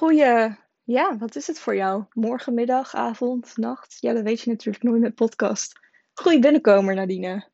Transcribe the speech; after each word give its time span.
Goeie, 0.00 0.56
ja, 0.84 1.18
wat 1.18 1.36
is 1.36 1.46
het 1.46 1.58
voor 1.58 1.76
jou? 1.76 2.04
Morgen, 2.12 2.54
middag, 2.54 2.94
avond, 2.94 3.56
nacht? 3.56 3.96
Ja, 4.00 4.12
dat 4.12 4.22
weet 4.22 4.40
je 4.40 4.50
natuurlijk 4.50 4.84
nooit 4.84 5.00
met 5.00 5.14
podcast. 5.14 5.78
Goeie 6.12 6.38
binnenkomer, 6.38 6.94
Nadine. 6.94 7.48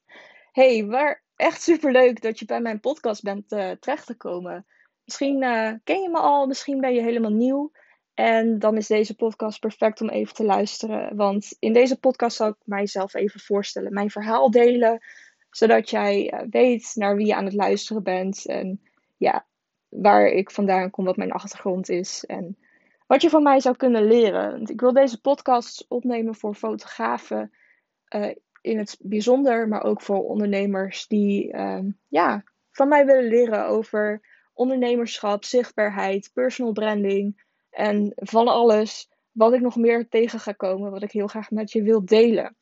Hey, 0.52 0.86
waar 0.86 1.22
echt 1.36 1.62
superleuk 1.62 2.22
dat 2.22 2.38
je 2.38 2.44
bij 2.44 2.60
mijn 2.60 2.80
podcast 2.80 3.22
bent 3.22 3.52
uh, 3.52 3.70
terechtgekomen. 3.70 4.66
Misschien 5.04 5.42
uh, 5.42 5.72
ken 5.84 6.02
je 6.02 6.08
me 6.08 6.18
al, 6.18 6.46
misschien 6.46 6.80
ben 6.80 6.94
je 6.94 7.02
helemaal 7.02 7.32
nieuw. 7.32 7.72
En 8.14 8.58
dan 8.58 8.76
is 8.76 8.86
deze 8.86 9.14
podcast 9.14 9.60
perfect 9.60 10.00
om 10.00 10.08
even 10.08 10.34
te 10.34 10.44
luisteren. 10.44 11.16
Want 11.16 11.56
in 11.58 11.72
deze 11.72 11.98
podcast 11.98 12.36
zal 12.36 12.48
ik 12.48 12.56
mijzelf 12.64 13.14
even 13.14 13.40
voorstellen, 13.40 13.92
mijn 13.92 14.10
verhaal 14.10 14.50
delen. 14.50 15.04
Zodat 15.50 15.90
jij 15.90 16.32
uh, 16.32 16.40
weet 16.50 16.92
naar 16.94 17.16
wie 17.16 17.26
je 17.26 17.34
aan 17.34 17.44
het 17.44 17.54
luisteren 17.54 18.02
bent. 18.02 18.46
En 18.46 18.80
ja, 19.16 19.46
waar 19.88 20.26
ik 20.26 20.50
vandaan 20.50 20.90
kom, 20.90 21.04
wat 21.04 21.16
mijn 21.16 21.32
achtergrond 21.32 21.88
is 21.88 22.24
en 22.24 22.56
wat 23.06 23.22
je 23.22 23.30
van 23.30 23.42
mij 23.42 23.60
zou 23.60 23.76
kunnen 23.76 24.06
leren. 24.06 24.66
Ik 24.66 24.80
wil 24.80 24.92
deze 24.92 25.20
podcast 25.20 25.84
opnemen 25.88 26.34
voor 26.34 26.54
fotografen 26.54 27.52
uh, 28.14 28.34
in 28.60 28.78
het 28.78 28.96
bijzonder, 29.00 29.68
maar 29.68 29.82
ook 29.82 30.02
voor 30.02 30.24
ondernemers 30.24 31.06
die 31.06 31.52
uh, 31.52 31.78
ja, 32.08 32.44
van 32.70 32.88
mij 32.88 33.06
willen 33.06 33.28
leren 33.28 33.66
over 33.66 34.20
ondernemerschap, 34.52 35.44
zichtbaarheid, 35.44 36.30
personal 36.32 36.72
branding 36.72 37.44
en 37.70 38.12
van 38.14 38.48
alles 38.48 39.10
wat 39.32 39.52
ik 39.52 39.60
nog 39.60 39.76
meer 39.76 40.08
tegen 40.08 40.40
ga 40.40 40.52
komen, 40.52 40.90
wat 40.90 41.02
ik 41.02 41.12
heel 41.12 41.26
graag 41.26 41.50
met 41.50 41.72
je 41.72 41.82
wil 41.82 42.04
delen. 42.04 42.56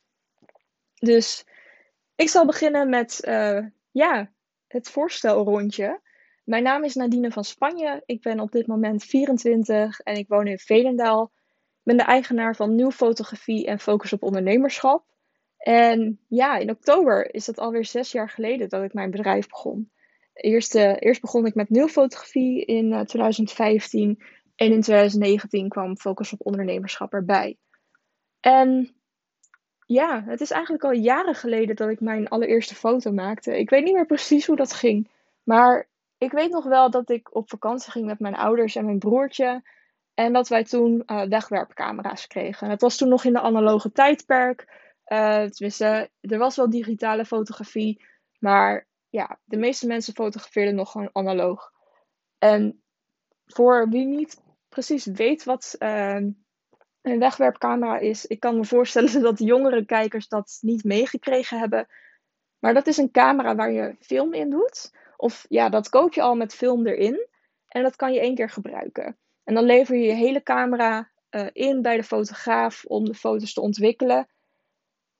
Dus 0.99 1.45
ik 2.15 2.29
zal 2.29 2.45
beginnen 2.45 2.89
met 2.89 3.21
uh, 3.27 3.65
ja, 3.91 4.31
het 4.67 4.89
voorstelrondje. 4.89 6.01
Mijn 6.45 6.63
naam 6.63 6.83
is 6.83 6.95
Nadine 6.95 7.31
van 7.31 7.43
Spanje. 7.43 8.03
Ik 8.05 8.21
ben 8.21 8.39
op 8.39 8.51
dit 8.51 8.67
moment 8.67 9.03
24 9.03 9.99
en 9.99 10.15
ik 10.15 10.27
woon 10.27 10.47
in 10.47 10.57
Velendaal. 10.57 11.31
Ik 11.53 11.83
ben 11.83 11.97
de 11.97 12.03
eigenaar 12.03 12.55
van 12.55 12.75
Nieuw 12.75 12.91
Fotografie 12.91 13.65
en 13.65 13.79
Focus 13.79 14.13
op 14.13 14.23
Ondernemerschap. 14.23 15.05
En 15.57 16.19
ja, 16.27 16.57
in 16.57 16.69
oktober 16.69 17.33
is 17.33 17.47
het 17.47 17.59
alweer 17.59 17.85
zes 17.85 18.11
jaar 18.11 18.29
geleden 18.29 18.69
dat 18.69 18.83
ik 18.83 18.93
mijn 18.93 19.11
bedrijf 19.11 19.47
begon. 19.47 19.91
Eerst, 20.33 20.75
uh, 20.75 20.95
eerst 20.99 21.21
begon 21.21 21.45
ik 21.45 21.55
met 21.55 21.69
Nieuw 21.69 21.87
Fotografie 21.87 22.65
in 22.65 22.91
uh, 22.91 22.99
2015 22.99 24.23
en 24.55 24.71
in 24.71 24.81
2019 24.81 25.69
kwam 25.69 25.97
Focus 25.97 26.33
op 26.33 26.45
Ondernemerschap 26.45 27.13
erbij. 27.13 27.57
En 28.39 28.95
ja, 29.85 30.23
het 30.25 30.41
is 30.41 30.51
eigenlijk 30.51 30.83
al 30.83 30.91
jaren 30.91 31.35
geleden 31.35 31.75
dat 31.75 31.89
ik 31.89 31.99
mijn 31.99 32.27
allereerste 32.27 32.75
foto 32.75 33.11
maakte. 33.11 33.59
Ik 33.59 33.69
weet 33.69 33.83
niet 33.83 33.93
meer 33.93 34.05
precies 34.05 34.45
hoe 34.45 34.55
dat 34.55 34.73
ging. 34.73 35.09
Maar 35.43 35.87
ik 36.25 36.31
weet 36.31 36.51
nog 36.51 36.63
wel 36.65 36.89
dat 36.89 37.09
ik 37.09 37.35
op 37.35 37.49
vakantie 37.49 37.91
ging 37.91 38.05
met 38.05 38.19
mijn 38.19 38.35
ouders 38.35 38.75
en 38.75 38.85
mijn 38.85 38.99
broertje. 38.99 39.63
En 40.13 40.33
dat 40.33 40.47
wij 40.47 40.63
toen 40.63 41.03
uh, 41.05 41.23
wegwerpcamera's 41.23 42.27
kregen. 42.27 42.69
Het 42.69 42.81
was 42.81 42.97
toen 42.97 43.09
nog 43.09 43.23
in 43.23 43.33
de 43.33 43.41
analoge 43.41 43.91
tijdperk. 43.91 44.67
Uh, 45.07 45.43
tenminste, 45.43 46.09
er 46.21 46.37
was 46.37 46.55
wel 46.55 46.69
digitale 46.69 47.25
fotografie. 47.25 48.05
Maar 48.39 48.87
ja, 49.09 49.39
de 49.43 49.57
meeste 49.57 49.87
mensen 49.87 50.13
fotografeerden 50.13 50.75
nog 50.75 50.91
gewoon 50.91 51.09
analoog. 51.11 51.71
En 52.37 52.83
voor 53.45 53.89
wie 53.89 54.05
niet 54.05 54.41
precies 54.69 55.05
weet 55.05 55.43
wat 55.43 55.75
uh, 55.79 56.21
een 57.01 57.19
wegwerpcamera 57.19 57.97
is, 57.97 58.25
ik 58.25 58.39
kan 58.39 58.57
me 58.57 58.65
voorstellen 58.65 59.21
dat 59.29 59.39
jongere 59.39 59.85
kijkers 59.85 60.27
dat 60.27 60.57
niet 60.61 60.83
meegekregen 60.83 61.59
hebben. 61.59 61.87
Maar 62.59 62.73
dat 62.73 62.87
is 62.87 62.97
een 62.97 63.11
camera 63.11 63.55
waar 63.55 63.71
je 63.71 63.95
film 63.99 64.33
in 64.33 64.49
doet. 64.49 64.91
Of 65.25 65.45
ja, 65.49 65.69
dat 65.69 65.89
koop 65.89 66.13
je 66.13 66.21
al 66.21 66.35
met 66.35 66.55
film 66.55 66.87
erin. 66.87 67.27
En 67.67 67.83
dat 67.83 67.95
kan 67.95 68.13
je 68.13 68.19
één 68.19 68.35
keer 68.35 68.49
gebruiken. 68.49 69.17
En 69.43 69.53
dan 69.53 69.63
lever 69.63 69.95
je 69.95 70.05
je 70.05 70.13
hele 70.13 70.43
camera 70.43 71.11
uh, 71.29 71.47
in 71.51 71.81
bij 71.81 71.97
de 71.97 72.03
fotograaf 72.03 72.83
om 72.85 73.05
de 73.05 73.13
foto's 73.13 73.53
te 73.53 73.61
ontwikkelen. 73.61 74.27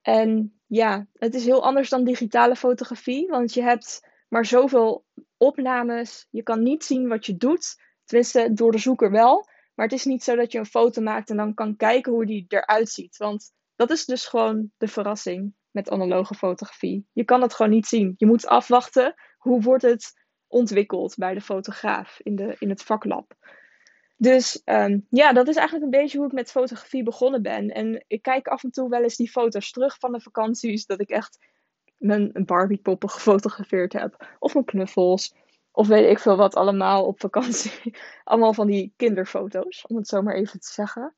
En 0.01 0.59
ja, 0.67 1.07
het 1.13 1.33
is 1.33 1.45
heel 1.45 1.63
anders 1.63 1.89
dan 1.89 2.03
digitale 2.03 2.55
fotografie, 2.55 3.27
want 3.27 3.53
je 3.53 3.61
hebt 3.61 4.07
maar 4.27 4.45
zoveel 4.45 5.05
opnames. 5.37 6.27
Je 6.29 6.43
kan 6.43 6.63
niet 6.63 6.83
zien 6.83 7.07
wat 7.07 7.25
je 7.25 7.37
doet. 7.37 7.81
Tenminste, 8.03 8.53
door 8.53 8.71
de 8.71 8.77
zoeker 8.77 9.11
wel. 9.11 9.47
Maar 9.73 9.85
het 9.85 9.95
is 9.95 10.05
niet 10.05 10.23
zo 10.23 10.35
dat 10.35 10.51
je 10.51 10.57
een 10.57 10.65
foto 10.65 11.01
maakt 11.01 11.29
en 11.29 11.37
dan 11.37 11.53
kan 11.53 11.75
kijken 11.75 12.11
hoe 12.11 12.25
die 12.25 12.45
eruit 12.47 12.89
ziet. 12.89 13.17
Want 13.17 13.51
dat 13.75 13.91
is 13.91 14.05
dus 14.05 14.25
gewoon 14.25 14.71
de 14.77 14.87
verrassing 14.87 15.53
met 15.75 15.89
analoge 15.89 16.35
fotografie. 16.35 17.07
Je 17.13 17.23
kan 17.23 17.41
het 17.41 17.53
gewoon 17.53 17.71
niet 17.71 17.87
zien. 17.87 18.13
Je 18.17 18.25
moet 18.25 18.47
afwachten 18.47 19.13
hoe 19.37 19.61
wordt 19.61 19.83
het 19.83 20.13
ontwikkeld 20.47 21.15
bij 21.15 21.33
de 21.33 21.41
fotograaf 21.41 22.19
in, 22.23 22.35
de, 22.35 22.55
in 22.59 22.69
het 22.69 22.83
vaklab. 22.83 23.33
Dus 24.17 24.61
um, 24.65 25.05
ja, 25.09 25.33
dat 25.33 25.47
is 25.47 25.55
eigenlijk 25.55 25.85
een 25.85 26.01
beetje 26.01 26.17
hoe 26.17 26.27
ik 26.27 26.33
met 26.33 26.51
fotografie 26.51 27.03
begonnen 27.03 27.41
ben. 27.41 27.69
En 27.69 28.03
ik 28.07 28.21
kijk 28.21 28.47
af 28.47 28.63
en 28.63 28.71
toe 28.71 28.89
wel 28.89 29.03
eens 29.03 29.15
die 29.15 29.29
foto's 29.29 29.71
terug 29.71 29.97
van 29.99 30.11
de 30.11 30.19
vakanties. 30.19 30.85
Dat 30.85 31.01
ik 31.01 31.09
echt 31.09 31.37
mijn 31.97 32.31
Barbie-poppen 32.33 33.09
gefotografeerd 33.09 33.93
heb. 33.93 34.35
Of 34.39 34.53
mijn 34.53 34.65
knuffels. 34.65 35.35
Of 35.71 35.87
weet 35.87 36.09
ik 36.09 36.19
veel 36.19 36.37
wat 36.37 36.55
allemaal 36.55 37.05
op 37.05 37.19
vakantie. 37.19 37.95
allemaal 38.23 38.53
van 38.53 38.67
die 38.67 38.93
kinderfoto's, 38.95 39.85
om 39.87 39.95
het 39.95 40.07
zo 40.07 40.21
maar 40.21 40.35
even 40.35 40.59
te 40.59 40.71
zeggen. 40.71 41.15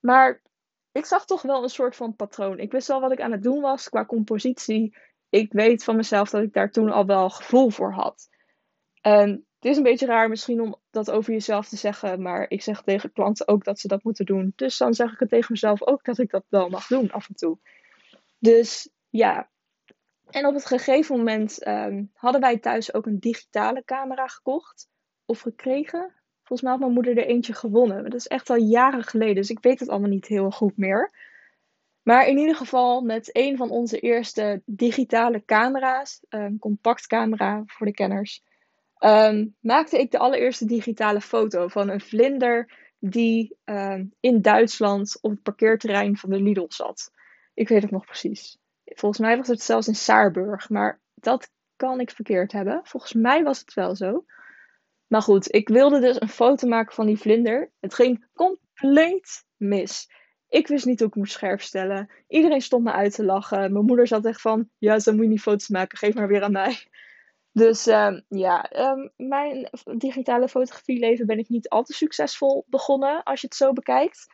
Maar 0.00 0.42
ik 0.94 1.04
zag 1.04 1.26
toch 1.26 1.42
wel 1.42 1.62
een 1.62 1.68
soort 1.68 1.96
van 1.96 2.16
patroon. 2.16 2.58
Ik 2.58 2.72
wist 2.72 2.88
wel 2.88 3.00
wat 3.00 3.12
ik 3.12 3.20
aan 3.20 3.32
het 3.32 3.42
doen 3.42 3.60
was 3.60 3.88
qua 3.88 4.04
compositie 4.04 4.94
ik 5.34 5.52
weet 5.52 5.84
van 5.84 5.96
mezelf 5.96 6.30
dat 6.30 6.42
ik 6.42 6.52
daar 6.52 6.70
toen 6.70 6.90
al 6.90 7.06
wel 7.06 7.30
gevoel 7.30 7.70
voor 7.70 7.92
had. 7.92 8.28
Het 9.00 9.72
is 9.72 9.76
een 9.76 9.82
beetje 9.82 10.06
raar 10.06 10.28
misschien 10.28 10.60
om 10.60 10.76
dat 10.90 11.10
over 11.10 11.32
jezelf 11.32 11.68
te 11.68 11.76
zeggen, 11.76 12.22
maar 12.22 12.50
ik 12.50 12.62
zeg 12.62 12.82
tegen 12.82 13.12
klanten 13.12 13.48
ook 13.48 13.64
dat 13.64 13.80
ze 13.80 13.88
dat 13.88 14.02
moeten 14.02 14.26
doen. 14.26 14.52
Dus 14.56 14.76
dan 14.76 14.94
zeg 14.94 15.12
ik 15.12 15.18
het 15.18 15.28
tegen 15.28 15.52
mezelf 15.52 15.82
ook 15.82 16.04
dat 16.04 16.18
ik 16.18 16.30
dat 16.30 16.44
wel 16.48 16.68
mag 16.68 16.86
doen 16.86 17.10
af 17.10 17.28
en 17.28 17.34
toe. 17.34 17.58
Dus 18.38 18.90
ja. 19.08 19.50
En 20.30 20.46
op 20.46 20.54
het 20.54 20.66
gegeven 20.66 21.16
moment 21.16 21.66
um, 21.66 22.10
hadden 22.14 22.40
wij 22.40 22.58
thuis 22.58 22.94
ook 22.94 23.06
een 23.06 23.20
digitale 23.20 23.84
camera 23.84 24.26
gekocht 24.26 24.88
of 25.24 25.40
gekregen. 25.40 26.14
Volgens 26.44 26.60
mij 26.62 26.70
had 26.70 26.80
mijn 26.80 26.92
moeder 26.92 27.18
er 27.18 27.26
eentje 27.26 27.52
gewonnen. 27.52 28.02
Dat 28.02 28.14
is 28.14 28.26
echt 28.26 28.50
al 28.50 28.56
jaren 28.56 29.04
geleden, 29.04 29.34
dus 29.34 29.50
ik 29.50 29.58
weet 29.60 29.80
het 29.80 29.88
allemaal 29.88 30.10
niet 30.10 30.26
heel 30.26 30.50
goed 30.50 30.76
meer. 30.76 31.10
Maar 32.02 32.26
in 32.26 32.38
ieder 32.38 32.56
geval 32.56 33.00
met 33.00 33.30
een 33.32 33.56
van 33.56 33.70
onze 33.70 33.98
eerste 33.98 34.62
digitale 34.64 35.44
camera's, 35.44 36.20
een 36.28 36.58
compactcamera 36.58 37.62
voor 37.66 37.86
de 37.86 37.92
kenners, 37.92 38.42
um, 38.98 39.54
maakte 39.60 39.98
ik 39.98 40.10
de 40.10 40.18
allereerste 40.18 40.64
digitale 40.64 41.20
foto 41.20 41.68
van 41.68 41.88
een 41.88 42.00
vlinder 42.00 42.72
die 42.98 43.56
um, 43.64 44.14
in 44.20 44.42
Duitsland 44.42 45.18
op 45.20 45.30
het 45.30 45.42
parkeerterrein 45.42 46.16
van 46.16 46.30
de 46.30 46.40
Lidl 46.40 46.66
zat. 46.68 47.12
Ik 47.54 47.68
weet 47.68 47.82
het 47.82 47.90
nog 47.90 48.04
precies. 48.04 48.58
Volgens 48.84 49.20
mij 49.20 49.36
was 49.36 49.48
het 49.48 49.62
zelfs 49.62 49.88
in 49.88 49.94
Saarburg, 49.94 50.68
maar 50.68 51.00
dat 51.14 51.50
kan 51.76 52.00
ik 52.00 52.10
verkeerd 52.10 52.52
hebben. 52.52 52.80
Volgens 52.84 53.12
mij 53.12 53.42
was 53.42 53.58
het 53.58 53.74
wel 53.74 53.96
zo. 53.96 54.24
Maar 55.06 55.22
goed, 55.22 55.54
ik 55.54 55.68
wilde 55.68 56.00
dus 56.00 56.20
een 56.20 56.28
foto 56.28 56.68
maken 56.68 56.94
van 56.94 57.06
die 57.06 57.18
vlinder. 57.18 57.70
Het 57.80 57.94
ging 57.94 58.26
compleet 58.32 59.44
mis. 59.56 60.08
Ik 60.48 60.66
wist 60.66 60.84
niet 60.84 60.98
hoe 60.98 61.08
ik 61.08 61.14
moest 61.14 61.32
scherp 61.32 61.60
stellen. 61.60 62.10
Iedereen 62.28 62.60
stond 62.60 62.84
me 62.84 62.92
uit 62.92 63.14
te 63.14 63.24
lachen. 63.24 63.72
Mijn 63.72 63.84
moeder 63.84 64.06
zat 64.06 64.24
echt 64.24 64.40
van: 64.40 64.68
Ja, 64.78 64.98
zo 64.98 65.12
moet 65.12 65.22
je 65.22 65.28
niet 65.28 65.40
foto's 65.40 65.68
maken, 65.68 65.98
geef 65.98 66.14
maar 66.14 66.28
weer 66.28 66.42
aan 66.42 66.52
mij. 66.52 66.86
Dus 67.52 67.86
uh, 67.86 68.20
ja, 68.28 68.70
um, 68.92 69.10
mijn 69.16 69.68
digitale 69.96 70.48
fotografieleven 70.48 71.26
ben 71.26 71.38
ik 71.38 71.48
niet 71.48 71.68
al 71.68 71.82
te 71.82 71.92
succesvol 71.92 72.64
begonnen 72.68 73.22
als 73.22 73.40
je 73.40 73.46
het 73.46 73.56
zo 73.56 73.72
bekijkt. 73.72 74.26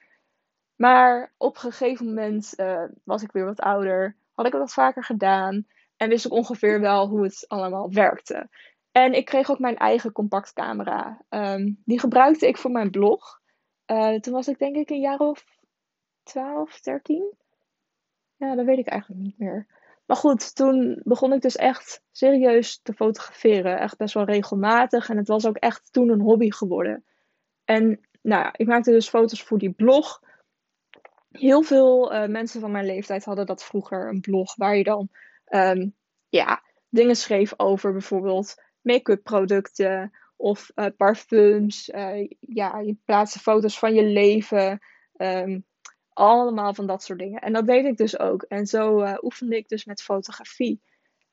Maar 0.77 1.35
op 1.37 1.55
een 1.55 1.61
gegeven 1.61 2.07
moment 2.07 2.53
uh, 2.57 2.85
was 3.05 3.23
ik 3.23 3.33
weer 3.33 3.45
wat 3.45 3.61
ouder, 3.61 4.17
had 4.33 4.47
ik 4.47 4.53
het 4.53 4.61
wat 4.61 4.73
vaker 4.73 5.05
gedaan 5.05 5.67
en 5.97 6.09
wist 6.09 6.25
ik 6.25 6.33
ongeveer 6.33 6.81
wel 6.81 7.09
hoe 7.09 7.23
het 7.23 7.45
allemaal 7.49 7.93
werkte. 7.93 8.49
En 8.93 9.13
ik 9.13 9.25
kreeg 9.25 9.51
ook 9.51 9.59
mijn 9.59 9.77
eigen 9.77 10.13
compactcamera. 10.13 11.25
Um, 11.29 11.83
die 11.85 12.01
gebruikte 12.01 12.47
ik 12.47 12.57
voor 12.57 12.71
mijn 12.71 12.91
blog. 12.91 13.41
Uh, 13.87 14.15
toen 14.15 14.33
was 14.33 14.49
ik 14.49 14.59
denk 14.59 14.77
ik 14.77 14.91
een 14.91 15.01
jaar 15.01 15.19
of 15.19 15.45
12, 16.23 16.81
13. 16.81 17.35
Ja, 18.37 18.55
dat 18.55 18.65
weet 18.65 18.79
ik 18.79 18.87
eigenlijk 18.87 19.23
niet 19.23 19.39
meer. 19.39 19.67
Maar 20.07 20.17
goed, 20.17 20.55
toen 20.55 21.01
begon 21.05 21.33
ik 21.33 21.41
dus 21.41 21.57
echt 21.57 22.03
serieus 22.11 22.81
te 22.83 22.93
fotograferen. 22.93 23.79
Echt 23.79 23.97
best 23.97 24.15
wel 24.15 24.25
regelmatig. 24.25 25.09
En 25.09 25.17
het 25.17 25.29
was 25.29 25.47
ook 25.47 25.57
echt 25.57 25.93
toen 25.93 26.09
een 26.09 26.21
hobby 26.21 26.51
geworden. 26.51 27.05
En 27.65 28.01
nou 28.23 28.43
ja, 28.43 28.53
ik 28.57 28.67
maakte 28.67 28.91
dus 28.91 29.09
foto's 29.09 29.43
voor 29.43 29.59
die 29.59 29.73
blog. 29.73 30.23
Heel 31.31 31.63
veel 31.63 32.15
uh, 32.15 32.27
mensen 32.27 32.61
van 32.61 32.71
mijn 32.71 32.87
leeftijd 32.87 33.25
hadden 33.25 33.47
dat 33.47 33.65
vroeger, 33.65 34.09
een 34.09 34.21
blog 34.21 34.55
waar 34.57 34.77
je 34.77 34.85
dan 34.85 35.09
um, 35.49 35.95
ja, 36.29 36.63
dingen 36.89 37.17
schreef 37.17 37.53
over 37.57 37.93
bijvoorbeeld 37.93 38.55
make-up 38.83 39.23
producten 39.23 40.13
of 40.37 40.71
uh, 40.75 40.87
parfums. 40.97 41.89
Uh, 41.89 42.29
ja, 42.41 42.79
je 42.79 42.97
plaatste 43.05 43.39
foto's 43.39 43.79
van 43.79 43.95
je 43.95 44.05
leven. 44.05 44.81
Um, 45.17 45.65
allemaal 46.13 46.75
van 46.75 46.87
dat 46.87 47.03
soort 47.03 47.19
dingen. 47.19 47.41
En 47.41 47.53
dat 47.53 47.67
deed 47.67 47.85
ik 47.85 47.97
dus 47.97 48.19
ook. 48.19 48.43
En 48.43 48.67
zo 48.67 49.03
uh, 49.03 49.17
oefende 49.21 49.57
ik 49.57 49.69
dus 49.69 49.85
met 49.85 50.03
fotografie. 50.03 50.83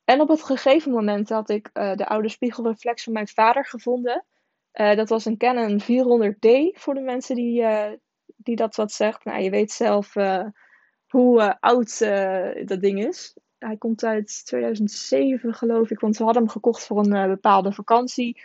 En 0.04 0.22
op 0.22 0.28
het 0.28 0.44
gegeven 0.44 0.92
moment 0.92 1.30
had 1.30 1.50
ik 1.50 1.70
de 1.74 2.08
oude 2.08 2.30
spiegelreflex 2.30 3.04
van 3.04 3.14
mijn 3.14 3.28
vader 3.28 3.66
gevonden. 3.66 4.26
dat 4.72 5.10
was 5.10 5.26
een 5.26 5.38
Canon 5.38 5.82
400D 5.82 6.80
voor 6.80 6.94
de 6.94 7.02
mensen 7.02 7.36
die, 7.36 7.66
die 8.26 8.56
dat 8.56 8.76
wat 8.76 8.92
zegt. 8.92 9.26
Nou, 9.26 9.42
je 9.42 9.50
weet 9.50 9.72
zelf 9.72 10.14
hoe 11.08 11.60
oud 11.60 12.00
dat 12.68 12.82
ding 12.82 13.06
is. 13.06 13.36
Hij 13.60 13.78
komt 13.78 14.04
uit 14.04 14.46
2007 14.46 15.54
geloof 15.54 15.90
ik, 15.90 16.00
want 16.00 16.18
we 16.18 16.24
hadden 16.24 16.42
hem 16.42 16.52
gekocht 16.52 16.86
voor 16.86 17.06
een 17.06 17.30
bepaalde 17.30 17.72
vakantie 17.72 18.42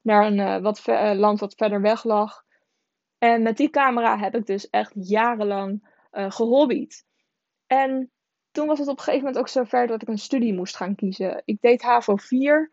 naar 0.00 0.26
een 0.26 0.62
wat 0.62 0.86
land 1.16 1.40
wat 1.40 1.54
verder 1.54 1.80
weg 1.80 2.04
lag. 2.04 2.44
En 3.18 3.42
met 3.42 3.56
die 3.56 3.70
camera 3.70 4.18
heb 4.18 4.34
ik 4.34 4.46
dus 4.46 4.70
echt 4.70 4.92
jarenlang 4.94 5.88
gehobbied. 6.10 7.04
En 7.66 8.10
toen 8.52 8.66
was 8.66 8.78
het 8.78 8.88
op 8.88 8.96
een 8.96 9.02
gegeven 9.02 9.24
moment 9.24 9.38
ook 9.38 9.48
zover 9.48 9.86
dat 9.86 10.02
ik 10.02 10.08
een 10.08 10.18
studie 10.18 10.54
moest 10.54 10.76
gaan 10.76 10.94
kiezen. 10.94 11.42
Ik 11.44 11.60
deed 11.60 11.82
HAVO 11.82 12.16
4 12.16 12.70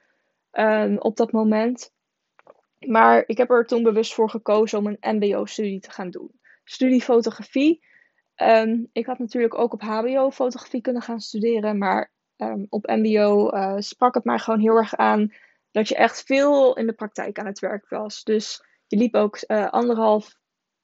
ehm, 0.52 0.96
op 0.98 1.16
dat 1.18 1.32
moment. 1.32 1.94
Maar 2.80 3.24
ik 3.26 3.38
heb 3.38 3.50
er 3.50 3.66
toen 3.66 3.84
bewust 3.84 4.14
voor 4.14 4.30
gekozen 4.30 4.80
om 4.80 4.88
een 4.88 5.18
MBO-studie 5.18 5.80
te 5.80 5.92
gaan 5.92 6.10
doen. 6.10 6.40
Studie 6.64 7.02
fotografie. 7.02 7.88
Ehm, 8.40 8.84
ik 8.92 9.06
had 9.06 9.20
natuurlijk 9.20 9.58
ook 9.58 9.74
op 9.74 9.82
HBO 9.82 10.32
fotografie 10.32 10.82
kunnen 10.82 11.02
gaan 11.02 11.20
studeren. 11.20 11.78
Maar 11.78 12.12
um, 12.38 12.66
op 12.70 12.88
MBO 12.88 13.50
eh, 13.50 13.76
sprak 13.78 14.14
het 14.14 14.24
mij 14.24 14.40
gewoon 14.40 14.60
heel 14.60 14.76
erg 14.76 14.96
aan 14.96 15.34
dat 15.72 15.88
je 15.88 15.96
echt 15.96 16.24
veel 16.24 16.76
in 16.76 16.88
de 16.88 16.94
praktijk 16.94 17.40
aan 17.40 17.46
het 17.46 17.60
werk 17.60 17.90
was. 17.90 18.24
Dus 18.24 18.64
je 18.88 18.98
liep 18.98 19.16
ook 19.16 19.40
uh, 19.48 19.70
anderhalf 19.70 20.36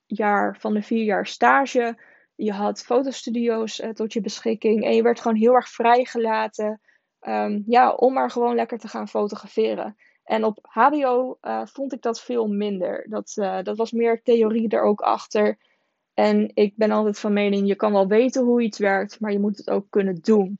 jaar 0.06 0.58
van 0.60 0.74
de 0.74 0.82
vier 0.82 1.04
jaar 1.04 1.28
stage. 1.28 2.00
Je 2.36 2.52
had 2.52 2.84
fotostudio's 2.84 3.80
uh, 3.80 3.90
tot 3.90 4.14
je 4.14 4.22
beschikking. 4.22 4.84
En 4.84 4.96
je 4.96 5.02
werd 5.02 5.20
gewoon 5.20 5.38
heel 5.38 5.54
erg 5.54 5.70
vrijgelaten. 5.70 6.82
Um, 7.22 7.64
ja, 7.66 7.92
om 7.92 8.14
maar 8.14 8.32
gewoon 8.32 8.56
lekker 8.56 8.78
te 8.78 8.88
gaan 8.88 9.08
fotograferen. 9.08 9.96
En 10.24 10.44
op 10.44 10.60
HBO 10.62 11.38
eh, 11.42 11.66
vond 11.66 11.94
ik 11.94 12.02
dat 12.02 12.22
veel 12.22 12.48
minder. 12.48 13.06
Dat, 13.10 13.34
dat 13.64 13.78
was 13.78 13.92
meer 13.92 14.22
theorie 14.24 14.70
er 14.70 14.82
ook 14.82 15.02
achter. 15.02 15.58
En 16.16 16.52
ik 16.54 16.76
ben 16.76 16.92
altijd 16.92 17.20
van 17.20 17.34
mening, 17.34 17.68
je 17.68 17.76
kan 17.76 17.92
wel 17.92 18.08
weten 18.08 18.44
hoe 18.44 18.62
iets 18.62 18.78
werkt, 18.78 19.20
maar 19.20 19.32
je 19.32 19.40
moet 19.40 19.58
het 19.58 19.70
ook 19.70 19.86
kunnen 19.90 20.16
doen. 20.22 20.60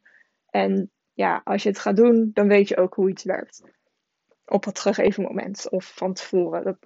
En 0.50 0.92
ja, 1.14 1.42
als 1.44 1.64
je 1.64 1.70
het 1.70 1.80
gaat 1.80 1.96
doen, 1.96 2.32
dan 2.34 2.48
weet 2.48 2.68
je 2.68 2.78
ook 2.78 2.94
hoe 2.94 3.10
iets 3.10 3.24
werkt. 3.24 3.62
Op 4.46 4.66
het 4.66 4.80
gegeven 4.80 5.24
moment 5.24 5.70
of 5.70 5.94
van 5.96 6.14
tevoren. 6.14 6.64
Dat 6.64 6.78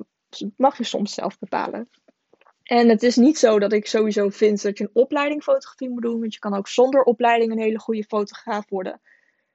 mag 0.58 0.78
je 0.78 0.84
soms 0.84 1.14
zelf 1.14 1.40
bepalen. 1.40 1.90
En 2.64 2.90
het 2.90 3.04
is 3.04 3.16
niet 3.16 3.38
zo 3.38 3.60
dat 3.60 3.74
ik 3.74 3.88
sowieso 3.88 4.30
vind 4.30 4.62
dat 4.62 4.78
je 4.78 4.84
een 4.84 5.02
opleiding 5.02 5.44
fotografie 5.44 5.90
moet 5.90 6.02
doen. 6.02 6.20
Want 6.20 6.34
je 6.34 6.40
kan 6.40 6.54
ook 6.54 6.68
zonder 6.68 7.04
opleiding 7.04 7.52
een 7.52 7.60
hele 7.60 7.80
goede 7.80 8.04
fotograaf 8.04 8.70
worden. 8.70 9.02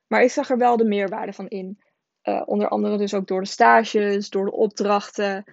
Maar 0.07 0.23
ik 0.23 0.31
zag 0.31 0.51
er 0.51 0.59
wel 0.59 0.77
de 0.77 0.85
meerwaarde 0.85 1.33
van 1.33 1.49
in. 1.49 1.79
Uh, 2.25 2.43
onder 2.45 2.69
andere 2.69 2.97
dus 2.97 3.15
ook 3.15 3.27
door 3.27 3.41
de 3.41 3.47
stages, 3.47 4.31
door 4.31 4.45
de 4.45 4.53
opdrachten 4.53 5.45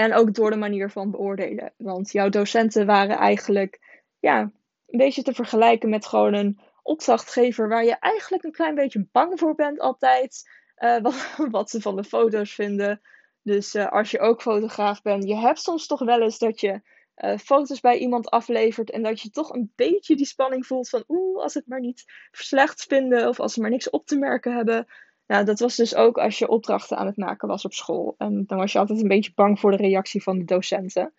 en 0.00 0.14
ook 0.14 0.34
door 0.34 0.50
de 0.50 0.56
manier 0.56 0.90
van 0.90 1.10
beoordelen. 1.10 1.72
Want 1.76 2.12
jouw 2.12 2.28
docenten 2.28 2.86
waren 2.86 3.16
eigenlijk 3.16 4.02
ja, 4.18 4.40
een 4.86 4.98
beetje 4.98 5.22
te 5.22 5.34
vergelijken 5.34 5.88
met 5.88 6.06
gewoon 6.06 6.34
een 6.34 6.60
opdrachtgever 6.82 7.68
waar 7.68 7.84
je 7.84 7.98
eigenlijk 7.98 8.44
een 8.44 8.52
klein 8.52 8.74
beetje 8.74 9.08
bang 9.12 9.38
voor 9.38 9.54
bent 9.54 9.80
altijd. 9.80 10.50
Uh, 10.78 11.00
wat, 11.06 11.36
wat, 11.50 11.70
ze 11.70 11.80
van 11.80 11.96
de 11.96 12.04
foto's 12.04 12.54
vinden. 12.54 13.00
Dus 13.42 13.74
uh, 13.74 13.92
als 13.92 14.10
je 14.10 14.20
ook 14.20 14.42
fotograaf 14.42 15.02
bent, 15.02 15.24
je 15.24 15.36
hebt 15.36 15.60
soms 15.60 15.86
toch 15.86 16.00
wel 16.04 16.22
eens 16.22 16.38
dat 16.38 16.60
je 16.60 16.80
uh, 17.16 17.38
foto's 17.38 17.80
bij 17.80 17.98
iemand 17.98 18.30
aflevert. 18.30 18.90
En 18.90 19.02
dat 19.02 19.20
je 19.20 19.30
toch 19.30 19.54
een 19.54 19.72
beetje 19.76 20.16
die 20.16 20.26
spanning 20.26 20.66
voelt 20.66 20.88
van 20.88 21.04
oeh, 21.08 21.42
als 21.42 21.54
het 21.54 21.66
maar 21.66 21.80
niet 21.80 22.04
slecht 22.30 22.84
vinden 22.84 23.28
of 23.28 23.40
als 23.40 23.52
ze 23.52 23.60
maar 23.60 23.70
niks 23.70 23.90
op 23.90 24.06
te 24.06 24.18
merken 24.18 24.54
hebben. 24.54 24.86
Nou, 25.30 25.44
dat 25.44 25.60
was 25.60 25.76
dus 25.76 25.94
ook 25.94 26.18
als 26.18 26.38
je 26.38 26.48
opdrachten 26.48 26.96
aan 26.96 27.06
het 27.06 27.16
maken 27.16 27.48
was 27.48 27.64
op 27.64 27.72
school. 27.72 28.14
En 28.18 28.44
dan 28.46 28.58
was 28.58 28.72
je 28.72 28.78
altijd 28.78 29.00
een 29.00 29.08
beetje 29.08 29.32
bang 29.34 29.60
voor 29.60 29.70
de 29.70 29.76
reactie 29.76 30.22
van 30.22 30.38
de 30.38 30.44
docenten. 30.44 31.12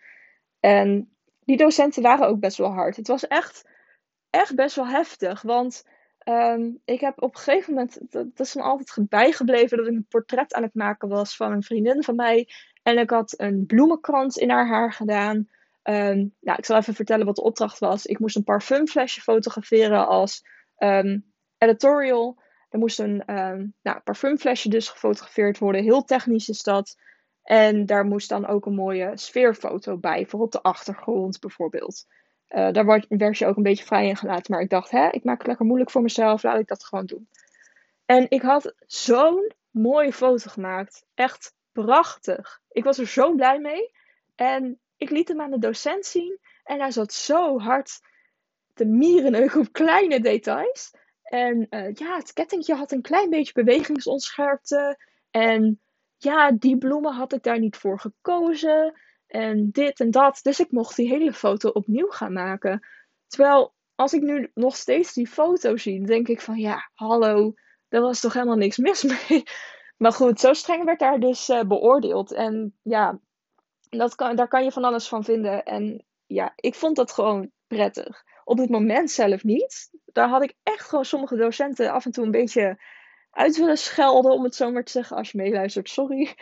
En 0.60 1.16
die 1.44 1.56
docenten 1.56 2.02
waren 2.02 2.26
ook 2.26 2.40
best 2.40 2.56
wel 2.56 2.72
hard. 2.72 2.96
Het 2.96 3.08
was 3.08 3.26
echt, 3.26 3.68
echt 4.30 4.54
best 4.54 4.76
wel 4.76 4.86
heftig. 4.86 5.42
Want 5.42 5.86
um, 6.24 6.80
ik 6.84 7.00
heb 7.00 7.22
op 7.22 7.34
een 7.34 7.40
gegeven 7.40 7.74
moment, 7.74 7.98
dat, 8.10 8.26
is 8.40 8.54
me 8.54 8.62
altijd 8.62 9.08
bijgebleven, 9.08 9.76
dat 9.76 9.86
ik 9.86 9.92
een 9.92 10.06
portret 10.08 10.54
aan 10.54 10.62
het 10.62 10.74
maken 10.74 11.08
was 11.08 11.36
van 11.36 11.52
een 11.52 11.62
vriendin 11.62 12.02
van 12.02 12.16
mij. 12.16 12.48
En 12.82 12.98
ik 12.98 13.10
had 13.10 13.34
een 13.36 13.66
bloemenkrans 13.66 14.36
in 14.36 14.50
haar 14.50 14.68
haar 14.68 14.92
gedaan. 14.92 15.48
Um, 15.82 16.34
ik 16.40 16.64
zal 16.64 16.76
even 16.76 16.94
vertellen 16.94 17.26
wat 17.26 17.36
de 17.36 17.42
opdracht 17.42 17.78
was. 17.78 18.06
Ik 18.06 18.18
moest 18.18 18.36
een 18.36 18.44
parfumflesje 18.44 19.20
fotograferen 19.20 20.06
als 20.06 20.44
um, 20.78 21.32
editorial. 21.58 22.41
Er 22.72 22.78
moest 22.78 22.98
een 22.98 23.38
um, 23.38 23.74
nou, 23.82 24.00
parfumflesje 24.00 24.68
dus 24.68 24.88
gefotografeerd 24.88 25.58
worden. 25.58 25.82
Heel 25.82 26.04
technisch 26.04 26.48
is 26.48 26.62
dat. 26.62 26.96
En 27.42 27.86
daar 27.86 28.04
moest 28.04 28.28
dan 28.28 28.46
ook 28.46 28.66
een 28.66 28.74
mooie 28.74 29.12
sfeerfoto 29.14 29.96
bij, 29.96 30.26
voor 30.26 30.40
op 30.40 30.52
de 30.52 30.62
achtergrond 30.62 31.40
bijvoorbeeld. 31.40 32.06
Uh, 32.48 32.70
daar 32.70 32.86
werd, 33.08 33.38
je 33.38 33.46
ook 33.46 33.56
een 33.56 33.62
beetje 33.62 33.84
vrij 33.84 34.08
in 34.08 34.16
gelaten. 34.16 34.52
Maar 34.52 34.62
ik 34.62 34.70
dacht, 34.70 34.90
hè, 34.90 35.08
ik 35.10 35.24
maak 35.24 35.38
het 35.38 35.46
lekker 35.46 35.66
moeilijk 35.66 35.90
voor 35.90 36.02
mezelf, 36.02 36.42
laat 36.42 36.58
ik 36.58 36.68
dat 36.68 36.84
gewoon 36.84 37.06
doen. 37.06 37.28
En 38.06 38.26
ik 38.28 38.42
had 38.42 38.74
zo'n 38.86 39.52
mooie 39.70 40.12
foto 40.12 40.50
gemaakt. 40.50 41.04
Echt 41.14 41.54
prachtig. 41.72 42.60
Ik 42.70 42.84
was 42.84 42.98
er 42.98 43.06
zo 43.06 43.34
blij 43.34 43.58
mee. 43.58 43.90
En 44.34 44.80
ik 44.96 45.10
liet 45.10 45.28
hem 45.28 45.40
aan 45.40 45.50
de 45.50 45.58
docent 45.58 46.06
zien 46.06 46.38
en 46.64 46.80
hij 46.80 46.90
zat 46.90 47.12
zo 47.12 47.58
hard 47.58 48.00
te 48.74 48.84
miereneugen 48.84 49.60
op 49.60 49.72
kleine 49.72 50.20
details. 50.20 50.90
En 51.32 51.66
uh, 51.70 51.92
ja, 51.94 52.16
het 52.16 52.32
kettingje 52.32 52.74
had 52.74 52.92
een 52.92 53.02
klein 53.02 53.30
beetje 53.30 53.52
bewegingsonscherpte. 53.52 54.98
En 55.30 55.80
ja, 56.16 56.50
die 56.50 56.78
bloemen 56.78 57.12
had 57.14 57.32
ik 57.32 57.42
daar 57.42 57.58
niet 57.58 57.76
voor 57.76 58.00
gekozen. 58.00 59.00
En 59.26 59.70
dit 59.70 60.00
en 60.00 60.10
dat. 60.10 60.40
Dus 60.42 60.60
ik 60.60 60.70
mocht 60.70 60.96
die 60.96 61.08
hele 61.08 61.32
foto 61.32 61.68
opnieuw 61.68 62.08
gaan 62.08 62.32
maken. 62.32 62.86
Terwijl 63.26 63.74
als 63.94 64.12
ik 64.12 64.22
nu 64.22 64.50
nog 64.54 64.76
steeds 64.76 65.12
die 65.12 65.26
foto 65.26 65.76
zie, 65.76 66.06
denk 66.06 66.28
ik 66.28 66.40
van 66.40 66.56
ja, 66.56 66.90
hallo, 66.94 67.54
daar 67.88 68.00
was 68.00 68.20
toch 68.20 68.32
helemaal 68.32 68.56
niks 68.56 68.76
mis 68.76 69.02
mee. 69.02 69.42
Maar 69.96 70.12
goed, 70.12 70.40
zo 70.40 70.52
streng 70.52 70.84
werd 70.84 70.98
daar 70.98 71.20
dus 71.20 71.48
uh, 71.48 71.62
beoordeeld. 71.62 72.32
En 72.32 72.78
ja, 72.82 73.18
dat 73.88 74.14
kan, 74.14 74.36
daar 74.36 74.48
kan 74.48 74.64
je 74.64 74.72
van 74.72 74.84
alles 74.84 75.08
van 75.08 75.24
vinden. 75.24 75.64
En 75.64 76.04
ja, 76.26 76.52
ik 76.56 76.74
vond 76.74 76.96
dat 76.96 77.12
gewoon 77.12 77.50
prettig. 77.66 78.24
Op 78.44 78.58
het 78.58 78.70
moment 78.70 79.10
zelf 79.10 79.44
niet. 79.44 79.90
Daar 80.12 80.28
had 80.28 80.42
ik 80.42 80.54
echt 80.62 80.88
gewoon 80.88 81.04
sommige 81.04 81.36
docenten 81.36 81.92
af 81.92 82.04
en 82.04 82.10
toe 82.10 82.24
een 82.24 82.30
beetje 82.30 82.78
uit 83.30 83.56
willen 83.56 83.78
schelden, 83.78 84.32
om 84.32 84.44
het 84.44 84.54
zo 84.54 84.70
maar 84.70 84.84
te 84.84 84.92
zeggen. 84.92 85.16
Als 85.16 85.30
je 85.30 85.38
meeluistert, 85.38 85.88
sorry. 85.88 86.34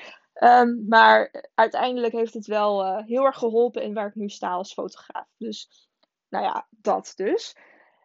Um, 0.43 0.85
maar 0.89 1.45
uiteindelijk 1.55 2.13
heeft 2.13 2.35
het 2.35 2.47
wel 2.47 2.85
uh, 2.85 3.07
heel 3.07 3.25
erg 3.25 3.39
geholpen 3.39 3.83
in 3.83 3.95
waar 3.95 4.07
ik 4.07 4.15
nu 4.15 4.29
sta 4.29 4.51
als 4.51 4.73
fotograaf. 4.73 5.27
Dus, 5.37 5.89
nou 6.29 6.45
ja, 6.45 6.67
dat 6.71 7.13
dus. 7.17 7.57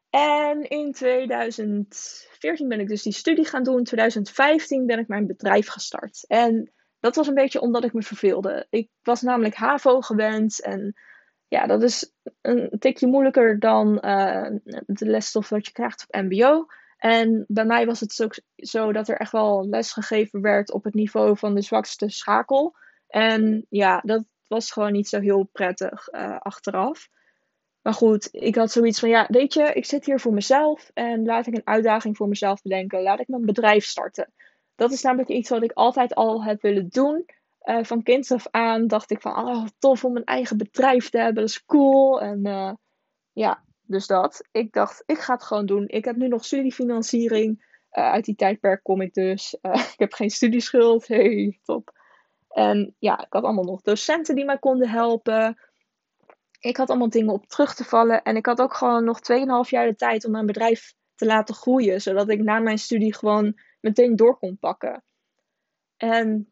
En 0.10 0.70
in 0.70 0.92
2014 0.92 2.68
ben 2.68 2.80
ik 2.80 2.88
dus 2.88 3.02
die 3.02 3.14
studie 3.14 3.46
gaan 3.46 3.64
doen. 3.64 3.78
In 3.78 3.84
2015 3.84 4.86
ben 4.86 5.00
ik 5.00 5.08
mijn 5.08 5.28
bedrijf 5.28 5.68
gestart. 5.68 6.26
En 6.28 6.72
dat 7.00 7.16
was 7.16 7.28
een 7.28 7.34
beetje 7.34 7.62
omdat 7.62 7.84
ik 7.84 7.94
me 7.94 8.02
verveelde. 8.02 8.68
Ik 8.70 8.90
was 9.02 9.22
namelijk 9.22 9.56
HAVO 9.56 10.02
gewend 10.02 10.62
en 10.62 10.96
ja, 11.48 11.66
dat 11.68 11.84
is 11.84 12.12
een 12.42 12.70
tikje 12.80 13.08
moeilijker 13.08 13.60
dan 13.60 14.02
uh, 14.06 14.48
de 14.86 15.06
lesstof 15.06 15.50
wat 15.50 15.66
je 15.66 15.72
krijgt 15.72 16.06
op 16.08 16.22
MBO. 16.22 16.66
En 16.98 17.46
bij 17.48 17.66
mij 17.66 17.86
was 17.86 18.00
het 18.00 18.24
ook 18.24 18.40
zo 18.56 18.92
dat 18.92 19.08
er 19.08 19.18
echt 19.18 19.32
wel 19.32 19.68
les 19.70 19.92
gegeven 19.92 20.42
werd 20.42 20.72
op 20.72 20.84
het 20.84 20.94
niveau 20.94 21.38
van 21.38 21.56
de 21.56 21.62
zwakste 21.62 22.10
schakel. 22.10 22.76
En 23.08 23.66
ja, 23.70 24.02
dat 24.04 24.26
was 24.48 24.72
gewoon 24.72 24.92
niet 24.92 25.08
zo 25.08 25.20
heel 25.20 25.50
prettig 25.52 26.14
uh, 26.14 26.38
achteraf. 26.40 27.10
Maar 27.82 27.94
goed, 27.94 28.28
ik 28.32 28.56
had 28.56 28.72
zoiets 28.72 29.00
van, 29.00 29.10
ja, 29.10 29.28
weet 29.30 29.54
je, 29.54 29.74
ik 29.74 29.86
zit 29.86 30.06
hier 30.06 30.20
voor 30.20 30.34
mezelf 30.34 30.92
en 30.94 31.26
laat 31.26 31.48
ik 31.48 31.56
een 31.56 31.68
uitdaging 31.68 32.18
voor 32.18 32.28
mezelf 32.28 32.62
bedenken. 32.62 33.02
Laat 33.02 33.20
ik 33.20 33.28
mijn 33.28 33.46
bedrijf 33.46 33.86
starten. 33.86 34.34
Dat 34.76 34.92
is 34.92 35.02
namelijk 35.02 35.30
iets 35.30 35.50
wat 35.50 35.64
ik 35.64 35.72
altijd 35.72 36.16
al 36.16 36.44
heb 36.44 36.62
willen 36.62 36.90
doen. 36.90 37.26
Uh, 37.66 37.84
van 37.84 38.04
kinds 38.04 38.32
af 38.32 38.48
aan 38.52 38.88
dacht 38.88 39.12
ik 39.12 39.22
van, 39.22 39.48
oh, 39.48 39.66
tof 39.80 40.06
om 40.06 40.16
een 40.16 40.24
eigen 40.24 40.58
bedrijf 40.58 41.10
te 41.10 41.18
hebben, 41.18 41.36
dat 41.36 41.50
is 41.50 41.66
cool. 41.66 42.22
En 42.22 42.48
uh, 42.48 42.74
ja, 43.34 43.64
dus 43.82 44.08
dat. 44.08 44.48
Ik 44.52 44.74
dacht, 44.74 45.04
ik 45.06 45.18
ga 45.18 45.34
het 45.34 45.44
gewoon 45.44 45.66
doen. 45.66 45.88
Ik 45.88 46.06
heb 46.06 46.16
nu 46.16 46.28
nog 46.28 46.46
studiefinanciering. 46.46 47.74
Uh, 47.92 48.12
uit 48.12 48.26
die 48.26 48.36
tijdperk 48.36 48.84
kom 48.84 49.02
ik 49.02 49.14
dus. 49.14 49.58
ik 49.94 49.96
heb 49.98 50.14
geen 50.14 50.30
studieschuld. 50.30 51.08
Hey, 51.08 51.60
top. 51.64 51.94
En 52.50 52.96
ja, 53.00 53.20
ik 53.20 53.34
had 53.34 53.44
allemaal 53.44 53.64
nog 53.64 53.82
docenten 53.82 54.36
die 54.36 54.46
mij 54.46 54.58
konden 54.58 54.90
helpen. 54.90 55.60
Ik 56.60 56.78
had 56.78 56.90
allemaal 56.90 57.10
dingen 57.10 57.34
op 57.34 57.46
terug 57.46 57.76
te 57.76 57.84
vallen. 57.84 58.24
En 58.24 58.36
ik 58.36 58.46
had 58.46 58.62
ook 58.62 58.74
gewoon 58.74 59.04
nog 59.04 59.20
2,5 59.66 59.70
jaar 59.70 59.88
de 59.88 59.96
tijd 59.96 60.26
om 60.26 60.32
mijn 60.32 60.46
bedrijf 60.46 60.94
te 61.16 61.26
laten 61.26 61.56
groeien. 61.56 62.02
Zodat 62.02 62.30
ik 62.30 62.44
na 62.44 62.60
mijn 62.60 62.78
studie 62.78 63.16
gewoon 63.16 63.60
meteen 63.80 64.16
door 64.16 64.38
kon 64.38 64.58
pakken. 64.58 65.04
En 65.98 66.48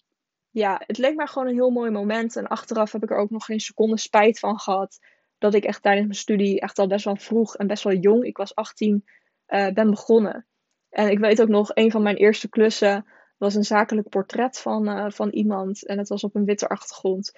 ja, 0.53 0.81
het 0.85 0.97
leek 0.97 1.15
mij 1.15 1.27
gewoon 1.27 1.47
een 1.47 1.53
heel 1.53 1.69
mooi 1.69 1.91
moment. 1.91 2.35
En 2.35 2.47
achteraf 2.47 2.91
heb 2.91 3.03
ik 3.03 3.11
er 3.11 3.17
ook 3.17 3.29
nog 3.29 3.45
geen 3.45 3.59
seconde 3.59 3.97
spijt 3.97 4.39
van 4.39 4.59
gehad. 4.59 4.99
Dat 5.37 5.53
ik 5.53 5.63
echt 5.63 5.81
tijdens 5.81 6.05
mijn 6.05 6.19
studie 6.19 6.59
echt 6.59 6.79
al 6.79 6.87
best 6.87 7.05
wel 7.05 7.15
vroeg 7.15 7.55
en 7.55 7.67
best 7.67 7.83
wel 7.83 7.93
jong, 7.93 8.23
ik 8.23 8.37
was 8.37 8.55
18, 8.55 9.03
uh, 9.47 9.67
eh, 9.67 9.73
ben 9.73 9.89
begonnen. 9.89 10.45
En 10.89 11.09
ik 11.09 11.19
weet 11.19 11.41
ook 11.41 11.47
nog, 11.47 11.71
een 11.73 11.91
van 11.91 12.01
mijn 12.03 12.15
eerste 12.15 12.49
klussen 12.49 13.05
was 13.37 13.55
een 13.55 13.63
zakelijk 13.63 14.09
portret 14.09 14.59
van, 14.59 14.89
uh, 14.89 15.05
van 15.09 15.29
iemand 15.29 15.85
en 15.85 15.97
het 15.97 16.09
was 16.09 16.23
op 16.23 16.35
een 16.35 16.45
witte 16.45 16.67
achtergrond. 16.67 17.31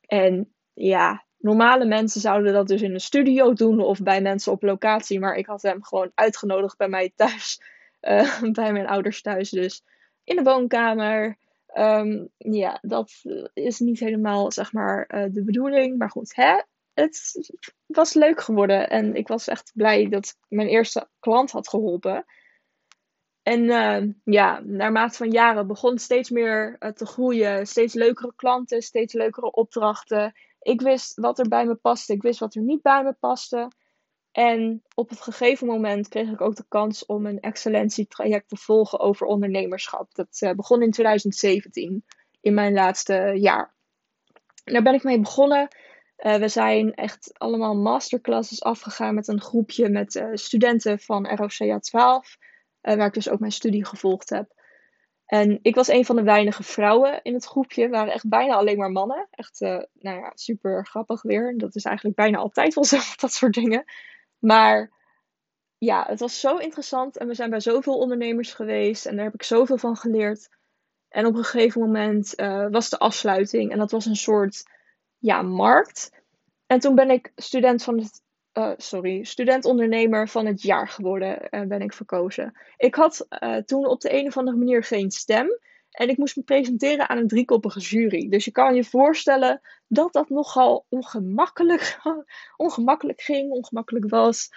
En 0.00 0.54
ja, 0.72 1.24
normale 1.38 1.84
mensen 1.84 2.20
zouden 2.20 2.52
dat 2.52 2.68
dus 2.68 2.82
in 2.82 2.92
een 2.92 3.00
studio 3.00 3.52
doen 3.52 3.80
of 3.80 4.02
bij 4.02 4.22
mensen 4.22 4.52
op 4.52 4.62
locatie, 4.62 5.20
maar 5.20 5.34
ik 5.34 5.46
had 5.46 5.62
hem 5.62 5.84
gewoon 5.84 6.10
uitgenodigd 6.14 6.76
bij 6.76 6.88
mij 6.88 7.12
thuis, 7.16 7.62
uh, 8.00 8.42
bij 8.58 8.72
mijn 8.72 8.86
ouders 8.86 9.22
thuis 9.22 9.50
dus, 9.50 9.84
in 10.24 10.36
de 10.36 10.42
woonkamer. 10.42 11.40
Um, 11.78 12.28
ja, 12.36 12.78
dat 12.82 13.10
is 13.52 13.78
niet 13.78 14.00
helemaal 14.00 14.52
zeg 14.52 14.72
maar 14.72 15.14
uh, 15.14 15.24
de 15.32 15.44
bedoeling, 15.44 15.98
maar 15.98 16.10
goed, 16.10 16.34
hè? 16.34 16.60
het 16.94 17.50
was 17.86 18.14
leuk 18.14 18.40
geworden 18.40 18.88
en 18.88 19.14
ik 19.14 19.28
was 19.28 19.48
echt 19.48 19.72
blij 19.74 20.08
dat 20.08 20.36
mijn 20.48 20.68
eerste 20.68 21.08
klant 21.20 21.50
had 21.50 21.68
geholpen. 21.68 22.24
En 23.42 23.62
uh, 23.62 24.12
ja, 24.24 24.60
naarmate 24.64 25.16
van 25.16 25.30
jaren 25.30 25.66
begon 25.66 25.98
steeds 25.98 26.30
meer 26.30 26.76
uh, 26.78 26.90
te 26.90 27.06
groeien. 27.06 27.66
Steeds 27.66 27.94
leukere 27.94 28.32
klanten, 28.36 28.82
steeds 28.82 29.12
leukere 29.12 29.50
opdrachten. 29.50 30.32
Ik 30.60 30.80
wist 30.80 31.20
wat 31.20 31.38
er 31.38 31.48
bij 31.48 31.66
me 31.66 31.74
paste, 31.74 32.12
ik 32.12 32.22
wist 32.22 32.40
wat 32.40 32.54
er 32.54 32.62
niet 32.62 32.82
bij 32.82 33.02
me 33.02 33.12
paste. 33.12 33.70
En 34.32 34.82
op 34.94 35.08
het 35.08 35.20
gegeven 35.20 35.66
moment 35.66 36.08
kreeg 36.08 36.30
ik 36.30 36.40
ook 36.40 36.56
de 36.56 36.64
kans 36.68 37.06
om 37.06 37.26
een 37.26 37.40
excellentietraject 37.40 38.48
te 38.48 38.56
volgen 38.56 39.00
over 39.00 39.26
ondernemerschap. 39.26 40.14
Dat 40.14 40.40
uh, 40.40 40.52
begon 40.52 40.82
in 40.82 40.90
2017, 40.90 42.04
in 42.40 42.54
mijn 42.54 42.72
laatste 42.72 43.32
jaar. 43.36 43.74
Daar 44.64 44.82
ben 44.82 44.94
ik 44.94 45.02
mee 45.02 45.20
begonnen. 45.20 45.68
Uh, 46.18 46.34
we 46.34 46.48
zijn 46.48 46.94
echt 46.94 47.30
allemaal 47.38 47.74
masterclasses 47.74 48.62
afgegaan 48.62 49.14
met 49.14 49.28
een 49.28 49.40
groepje 49.40 49.88
met 49.88 50.14
uh, 50.14 50.28
studenten 50.32 50.98
van 50.98 51.28
ROCA 51.28 51.78
12, 51.78 52.36
uh, 52.82 52.94
waar 52.94 53.06
ik 53.06 53.14
dus 53.14 53.28
ook 53.28 53.40
mijn 53.40 53.52
studie 53.52 53.84
gevolgd 53.84 54.30
heb. 54.30 54.60
En 55.26 55.58
ik 55.62 55.74
was 55.74 55.88
een 55.88 56.04
van 56.04 56.16
de 56.16 56.22
weinige 56.22 56.62
vrouwen 56.62 57.22
in 57.22 57.34
het 57.34 57.44
groepje. 57.44 57.88
Waren 57.88 58.12
echt 58.12 58.28
bijna 58.28 58.54
alleen 58.54 58.78
maar 58.78 58.90
mannen. 58.90 59.28
Echt, 59.30 59.60
nou 59.60 59.86
ja, 60.18 60.32
super 60.34 60.86
grappig 60.86 61.22
weer. 61.22 61.54
Dat 61.58 61.74
is 61.74 61.84
eigenlijk 61.84 62.16
bijna 62.16 62.38
altijd 62.38 62.74
wel 62.74 62.84
zo, 62.84 62.98
dat 63.20 63.32
soort 63.32 63.54
dingen. 63.54 63.84
Maar 64.42 64.90
ja, 65.78 66.04
het 66.08 66.20
was 66.20 66.40
zo 66.40 66.56
interessant. 66.56 67.16
En 67.16 67.26
we 67.26 67.34
zijn 67.34 67.50
bij 67.50 67.60
zoveel 67.60 67.98
ondernemers 67.98 68.52
geweest. 68.52 69.06
En 69.06 69.16
daar 69.16 69.24
heb 69.24 69.34
ik 69.34 69.42
zoveel 69.42 69.78
van 69.78 69.96
geleerd. 69.96 70.48
En 71.08 71.26
op 71.26 71.34
een 71.34 71.44
gegeven 71.44 71.80
moment 71.80 72.34
was 72.70 72.90
de 72.90 72.98
afsluiting. 72.98 73.72
En 73.72 73.78
dat 73.78 73.90
was 73.90 74.06
een 74.06 74.16
soort 74.16 74.64
ja, 75.18 75.42
markt. 75.42 76.10
En 76.66 76.80
toen 76.80 76.94
ben 76.94 77.10
ik 77.10 77.32
student 77.36 77.82
van 77.82 77.98
het, 77.98 78.22
uh, 78.52 78.72
sorry, 78.76 79.24
student-ondernemer 79.24 80.28
van 80.28 80.46
het 80.46 80.62
jaar 80.62 80.88
geworden 80.88 81.48
en 81.48 81.68
ben 81.68 81.80
ik 81.80 81.92
verkozen. 81.92 82.58
Ik 82.76 82.94
had 82.94 83.26
uh, 83.42 83.56
toen 83.56 83.86
op 83.86 84.00
de 84.00 84.14
een 84.14 84.26
of 84.26 84.36
andere 84.36 84.56
manier 84.56 84.82
geen 84.82 85.10
stem. 85.10 85.58
En 85.92 86.08
ik 86.08 86.16
moest 86.16 86.36
me 86.36 86.42
presenteren 86.42 87.08
aan 87.08 87.18
een 87.18 87.28
driekoppige 87.28 87.80
jury. 87.80 88.28
Dus 88.28 88.44
je 88.44 88.50
kan 88.50 88.74
je 88.74 88.84
voorstellen 88.84 89.60
dat 89.86 90.12
dat 90.12 90.28
nogal 90.28 90.86
ongemakkelijk, 90.88 91.98
ongemakkelijk 92.56 93.20
ging, 93.20 93.50
ongemakkelijk 93.50 94.08
was. 94.08 94.48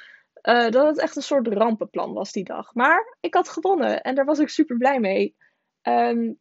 Uh, 0.43 0.69
dat 0.69 0.87
het 0.87 0.99
echt 0.99 1.15
een 1.15 1.21
soort 1.21 1.47
rampenplan 1.47 2.13
was 2.13 2.31
die 2.31 2.43
dag. 2.43 2.73
Maar 2.73 3.17
ik 3.19 3.33
had 3.33 3.49
gewonnen 3.49 4.01
en 4.01 4.15
daar 4.15 4.25
was 4.25 4.39
ik 4.39 4.49
super 4.49 4.77
blij 4.77 4.99
mee. 4.99 5.35
Um, 5.81 6.39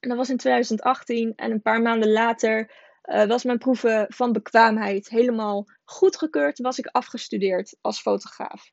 dat 0.00 0.16
was 0.16 0.30
in 0.30 0.36
2018 0.36 1.32
en 1.36 1.50
een 1.50 1.62
paar 1.62 1.82
maanden 1.82 2.12
later 2.12 2.70
uh, 3.04 3.24
was 3.24 3.44
mijn 3.44 3.58
proeven 3.58 4.06
van 4.08 4.32
bekwaamheid 4.32 5.08
helemaal 5.08 5.66
goedgekeurd. 5.84 6.58
Was 6.58 6.78
ik 6.78 6.86
afgestudeerd 6.86 7.76
als 7.80 8.00
fotograaf. 8.00 8.70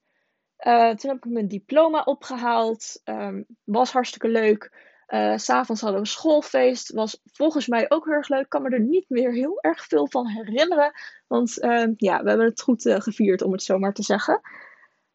Uh, 0.60 0.90
toen 0.90 1.10
heb 1.10 1.26
ik 1.26 1.32
mijn 1.32 1.48
diploma 1.48 2.02
opgehaald. 2.02 3.02
Um, 3.04 3.46
was 3.64 3.92
hartstikke 3.92 4.28
leuk. 4.28 4.94
Uh, 5.16 5.38
S'avonds 5.38 5.82
hadden 5.82 6.02
we 6.02 6.08
schoolfeest. 6.08 6.92
Was 6.92 7.22
volgens 7.24 7.68
mij 7.68 7.86
ook 7.90 8.06
heel 8.06 8.14
erg 8.14 8.28
leuk. 8.28 8.50
Kan 8.50 8.62
me 8.62 8.70
er 8.70 8.80
niet 8.80 9.06
meer 9.10 9.32
heel 9.32 9.62
erg 9.62 9.86
veel 9.86 10.08
van 10.08 10.28
herinneren. 10.28 10.92
Want 11.28 11.64
uh, 11.64 11.88
ja, 11.96 12.24
we 12.24 12.30
hebben 12.30 12.48
het 12.48 12.62
goed 12.62 12.86
uh, 12.86 13.00
gevierd, 13.00 13.42
om 13.42 13.52
het 13.52 13.64
zo 13.64 13.78
maar 13.78 13.94
te 13.94 14.04
zeggen. 14.04 14.42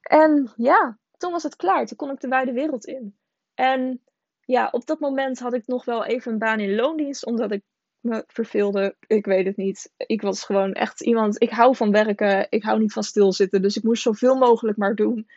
En 0.02 0.52
ja, 0.56 0.98
toen 1.16 1.32
was 1.32 1.42
het 1.42 1.56
klaar. 1.56 1.86
Toen 1.86 1.96
kon 1.96 2.10
ik 2.10 2.20
de 2.20 2.28
wijde 2.28 2.52
wereld 2.52 2.84
in. 2.84 3.16
En 3.54 4.02
ja, 4.44 4.68
op 4.70 4.86
dat 4.86 5.00
moment 5.00 5.38
had 5.38 5.54
ik 5.54 5.66
nog 5.66 5.84
wel 5.84 6.04
even 6.04 6.32
een 6.32 6.38
baan 6.38 6.60
in 6.60 6.74
loondienst. 6.74 7.26
Omdat 7.26 7.52
ik 7.52 7.62
me 8.00 8.24
verveelde. 8.26 8.96
Ik 9.06 9.26
weet 9.26 9.46
het 9.46 9.56
niet. 9.56 9.92
Ik 9.96 10.22
was 10.22 10.44
gewoon 10.44 10.72
echt 10.72 11.02
iemand. 11.02 11.42
Ik 11.42 11.50
hou 11.50 11.76
van 11.76 11.90
werken. 11.90 12.46
Ik 12.50 12.62
hou 12.62 12.78
niet 12.80 12.92
van 12.92 13.02
stilzitten. 13.02 13.62
Dus 13.62 13.76
ik 13.76 13.82
moest 13.82 14.02
zoveel 14.02 14.36
mogelijk 14.36 14.78
maar 14.78 14.94
doen. 14.94 15.28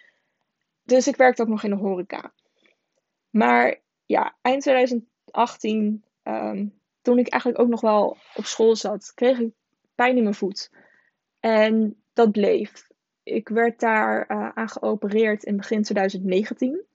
Dus 0.83 1.07
ik 1.07 1.15
werkte 1.15 1.41
ook 1.41 1.47
nog 1.47 1.63
in 1.63 1.69
de 1.69 1.75
horeca. 1.75 2.33
Maar 3.29 3.81
ja, 4.13 4.35
eind 4.41 4.61
2018, 4.61 6.03
um, 6.23 6.79
toen 7.01 7.17
ik 7.17 7.27
eigenlijk 7.27 7.61
ook 7.61 7.69
nog 7.69 7.81
wel 7.81 8.17
op 8.35 8.45
school 8.45 8.75
zat, 8.75 9.11
kreeg 9.15 9.39
ik 9.39 9.53
pijn 9.95 10.17
in 10.17 10.23
mijn 10.23 10.35
voet. 10.35 10.71
En 11.39 12.03
dat 12.13 12.31
bleef. 12.31 12.87
Ik 13.23 13.49
werd 13.49 13.79
daar 13.79 14.31
uh, 14.31 14.49
aan 14.49 14.69
geopereerd 14.69 15.43
in 15.43 15.57
begin 15.57 15.83
2019. 15.83 16.85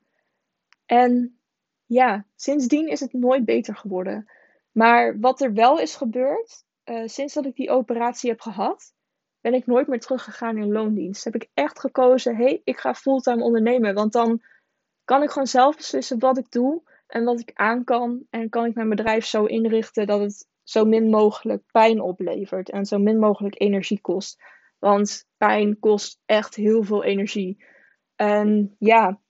En 0.87 1.39
ja, 1.87 2.27
sindsdien 2.37 2.89
is 2.89 3.01
het 3.01 3.13
nooit 3.13 3.45
beter 3.45 3.77
geworden. 3.77 4.31
Maar 4.73 5.21
wat 5.21 5.41
er 5.41 5.53
wel 5.53 5.81
is 5.81 5.97
gebeurd, 5.97 6.65
uh, 6.85 7.07
sinds 7.07 7.35
dat 7.35 7.47
ik 7.47 7.57
die 7.57 7.71
operatie 7.71 8.31
heb 8.31 8.41
gehad, 8.41 8.93
ben 9.41 9.55
ik 9.55 9.67
nooit 9.67 9.87
meer 9.87 10.01
teruggegaan 10.01 10.57
in 10.57 10.73
loondienst. 10.73 11.25
Heb 11.25 11.35
ik 11.35 11.51
echt 11.55 11.81
gekozen, 11.81 12.37
hé, 12.37 12.45
hey, 12.45 12.61
ik 12.65 12.79
ga 12.79 12.95
fulltime 12.95 13.43
ondernemen. 13.43 13.95
Want 13.95 14.13
dan 14.13 14.43
kan 15.05 15.23
ik 15.23 15.31
gewoon 15.31 15.47
zelf 15.47 15.77
beslissen 15.77 16.19
wat 16.19 16.39
ik 16.39 16.51
doe 16.51 16.83
en 17.09 17.25
wat 17.25 17.41
ik 17.41 17.51
aan 17.55 17.85
kan. 17.85 18.27
En 18.31 18.49
kan 18.49 18.65
ik 18.65 18.75
mijn 18.75 18.89
bedrijf 18.89 19.25
zo 19.25 19.45
inrichten 19.45 20.07
dat 20.07 20.21
het 20.21 20.47
zo 20.63 20.85
min 20.85 21.11
mogelijk 21.11 21.63
pijn 21.73 22.01
oplevert 22.01 22.71
en 22.71 22.87
zo 22.87 22.99
min 22.99 23.19
mogelijk 23.19 23.61
energie 23.61 24.01
kost. 24.01 24.43
Want 24.79 25.27
pijn 25.37 25.79
kost 25.79 26.21
echt 26.27 26.55
heel 26.55 26.83
veel 26.83 27.05
energie. 27.05 27.65
En 28.17 28.75
ja, 28.79 29.21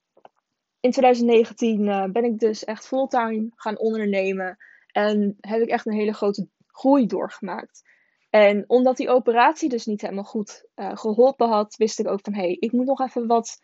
in 0.80 0.90
2019 0.90 1.82
uh, 1.82 2.04
ben 2.04 2.24
ik 2.24 2.38
dus 2.38 2.64
echt 2.64 2.86
fulltime 2.86 3.50
gaan 3.54 3.78
ondernemen. 3.78 4.56
En 4.86 5.36
heb 5.40 5.60
ik 5.60 5.68
echt 5.68 5.86
een 5.86 5.92
hele 5.92 6.14
grote 6.14 6.48
groei 6.66 7.06
doorgemaakt. 7.06 7.82
En 8.30 8.64
omdat 8.66 8.96
die 8.96 9.08
operatie 9.08 9.68
dus 9.68 9.86
niet 9.86 10.00
helemaal 10.00 10.24
goed 10.24 10.68
uh, 10.76 10.96
geholpen 10.96 11.48
had, 11.48 11.76
wist 11.76 11.98
ik 11.98 12.08
ook 12.08 12.20
van 12.22 12.34
hé, 12.34 12.40
hey, 12.40 12.56
ik 12.60 12.72
moet 12.72 12.86
nog 12.86 13.00
even 13.00 13.26
wat 13.26 13.58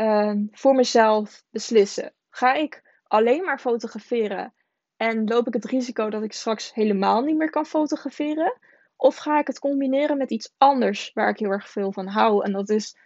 uh, 0.00 0.32
voor 0.50 0.74
mezelf 0.74 1.42
beslissen. 1.50 2.14
Ga 2.30 2.54
ik 2.54 2.85
alleen 3.08 3.44
maar 3.44 3.58
fotograferen 3.58 4.54
en 4.96 5.24
loop 5.24 5.46
ik 5.46 5.52
het 5.52 5.64
risico 5.64 6.10
dat 6.10 6.22
ik 6.22 6.32
straks 6.32 6.74
helemaal 6.74 7.22
niet 7.22 7.36
meer 7.36 7.50
kan 7.50 7.66
fotograferen? 7.66 8.58
Of 8.96 9.16
ga 9.16 9.38
ik 9.38 9.46
het 9.46 9.58
combineren 9.58 10.18
met 10.18 10.30
iets 10.30 10.54
anders 10.56 11.10
waar 11.12 11.28
ik 11.28 11.38
heel 11.38 11.50
erg 11.50 11.70
veel 11.70 11.92
van 11.92 12.06
hou? 12.06 12.44
En 12.44 12.52
dat 12.52 12.68
is 12.68 12.96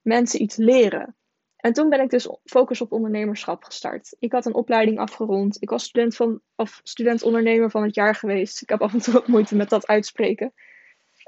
mensen 0.00 0.42
iets 0.42 0.56
leren. 0.56 1.16
En 1.56 1.72
toen 1.72 1.88
ben 1.88 2.00
ik 2.00 2.10
dus 2.10 2.28
focus 2.44 2.80
op 2.80 2.92
ondernemerschap 2.92 3.64
gestart. 3.64 4.16
Ik 4.18 4.32
had 4.32 4.46
een 4.46 4.54
opleiding 4.54 4.98
afgerond. 4.98 5.56
Ik 5.62 5.70
was 5.70 5.84
student, 5.84 6.16
van, 6.16 6.40
of 6.54 6.80
student 6.82 7.22
ondernemer 7.22 7.70
van 7.70 7.82
het 7.82 7.94
jaar 7.94 8.14
geweest. 8.14 8.62
Ik 8.62 8.68
heb 8.68 8.82
af 8.82 8.92
en 8.92 9.00
toe 9.00 9.12
wat 9.12 9.26
moeite 9.26 9.56
met 9.56 9.68
dat 9.68 9.86
uitspreken. 9.86 10.52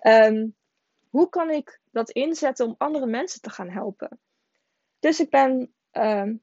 Um, 0.06 0.56
hoe 1.08 1.28
kan 1.28 1.50
ik 1.50 1.80
dat 1.90 2.10
inzetten 2.10 2.66
om 2.66 2.74
andere 2.78 3.06
mensen 3.06 3.40
te 3.40 3.50
gaan 3.50 3.70
helpen? 3.70 4.20
Dus 4.98 5.20
ik 5.20 5.30
ben 5.30 5.74
um, 5.92 6.42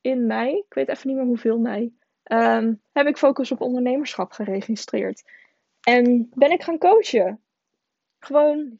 in 0.00 0.26
mei, 0.26 0.56
ik 0.56 0.74
weet 0.74 0.88
even 0.88 1.08
niet 1.08 1.16
meer 1.16 1.26
hoeveel 1.26 1.58
mei, 1.58 1.94
um, 2.32 2.80
heb 2.92 3.06
ik 3.06 3.18
focus 3.18 3.52
op 3.52 3.60
ondernemerschap 3.60 4.32
geregistreerd. 4.32 5.22
En 5.80 6.30
ben 6.34 6.50
ik 6.50 6.62
gaan 6.62 6.78
coachen. 6.78 7.40
Gewoon 8.18 8.78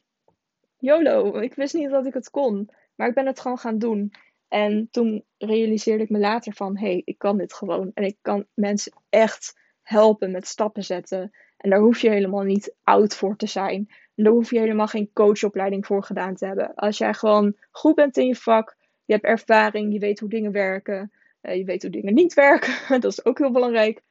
YOLO. 0.77 1.39
Ik 1.39 1.53
wist 1.53 1.73
niet 1.73 1.89
dat 1.89 2.05
ik 2.05 2.13
het 2.13 2.29
kon. 2.29 2.69
Maar 2.95 3.07
ik 3.07 3.13
ben 3.13 3.25
het 3.25 3.39
gewoon 3.39 3.57
gaan 3.57 3.77
doen. 3.77 4.13
En 4.47 4.87
toen 4.91 5.25
realiseerde 5.37 6.03
ik 6.03 6.09
me 6.09 6.19
later 6.19 6.53
van, 6.53 6.77
hé, 6.77 6.85
hey, 6.85 7.01
ik 7.05 7.17
kan 7.17 7.37
dit 7.37 7.53
gewoon. 7.53 7.91
En 7.93 8.03
ik 8.03 8.17
kan 8.21 8.45
mensen 8.53 8.93
echt 9.09 9.59
helpen 9.81 10.31
met 10.31 10.47
stappen 10.47 10.83
zetten. 10.83 11.31
En 11.57 11.69
daar 11.69 11.79
hoef 11.79 12.01
je 12.01 12.09
helemaal 12.09 12.43
niet 12.43 12.75
oud 12.83 13.15
voor 13.15 13.35
te 13.35 13.47
zijn. 13.47 13.87
En 14.15 14.23
daar 14.23 14.33
hoef 14.33 14.51
je 14.51 14.59
helemaal 14.59 14.87
geen 14.87 15.09
coachopleiding 15.13 15.85
voor 15.85 16.03
gedaan 16.03 16.35
te 16.35 16.45
hebben. 16.45 16.75
Als 16.75 16.97
jij 16.97 17.13
gewoon 17.13 17.55
goed 17.71 17.95
bent 17.95 18.17
in 18.17 18.27
je 18.27 18.35
vak, 18.35 18.75
je 19.11 19.17
hebt 19.17 19.39
ervaring, 19.39 19.93
je 19.93 19.99
weet 19.99 20.19
hoe 20.19 20.29
dingen 20.29 20.51
werken, 20.51 21.11
eh, 21.41 21.57
je 21.57 21.63
weet 21.63 21.81
hoe 21.81 21.91
dingen 21.91 22.13
niet 22.13 22.33
werken, 22.33 22.73
dat 23.01 23.11
is 23.11 23.25
ook 23.25 23.37
heel 23.37 23.51
belangrijk. 23.51 24.01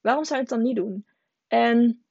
Waarom 0.00 0.24
zou 0.24 0.34
je 0.34 0.46
het 0.46 0.54
dan 0.54 0.62
niet 0.62 0.76
doen? 0.76 1.06
En 1.46 2.04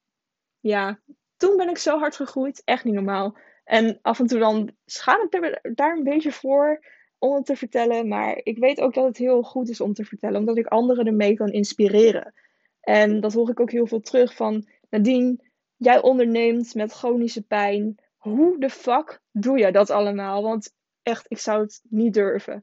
ja, 0.59 0.99
toen 1.37 1.57
ben 1.57 1.69
ik 1.69 1.77
zo 1.77 1.97
hard 1.97 2.15
gegroeid, 2.15 2.61
echt 2.65 2.83
niet 2.83 2.93
normaal. 2.93 3.37
En 3.63 3.99
af 4.01 4.19
en 4.19 4.27
toe 4.27 4.39
dan 4.39 4.71
schaam 4.85 5.27
ik 5.29 5.59
daar 5.75 5.97
een 5.97 6.03
beetje 6.03 6.31
voor 6.31 6.85
om 7.17 7.35
het 7.35 7.45
te 7.45 7.55
vertellen. 7.55 8.07
Maar 8.07 8.39
ik 8.43 8.57
weet 8.57 8.81
ook 8.81 8.93
dat 8.93 9.05
het 9.05 9.17
heel 9.17 9.41
goed 9.41 9.69
is 9.69 9.81
om 9.81 9.93
te 9.93 10.05
vertellen, 10.05 10.39
omdat 10.39 10.57
ik 10.57 10.67
anderen 10.67 11.05
ermee 11.05 11.33
kan 11.33 11.51
inspireren. 11.51 12.33
En 12.81 13.19
dat 13.19 13.33
hoor 13.33 13.49
ik 13.49 13.59
ook 13.59 13.71
heel 13.71 13.87
veel 13.87 14.01
terug 14.01 14.35
van 14.35 14.67
Nadine, 14.89 15.37
jij 15.75 16.01
onderneemt 16.01 16.75
met 16.75 16.91
chronische 16.91 17.41
pijn. 17.41 17.97
Hoe 18.17 18.59
de 18.59 18.69
fuck 18.69 19.21
doe 19.31 19.57
je 19.57 19.71
dat 19.71 19.89
allemaal? 19.89 20.43
Want 20.43 20.73
echt, 21.09 21.25
ik 21.27 21.37
zou 21.37 21.61
het 21.61 21.81
niet 21.83 22.13
durven. 22.13 22.61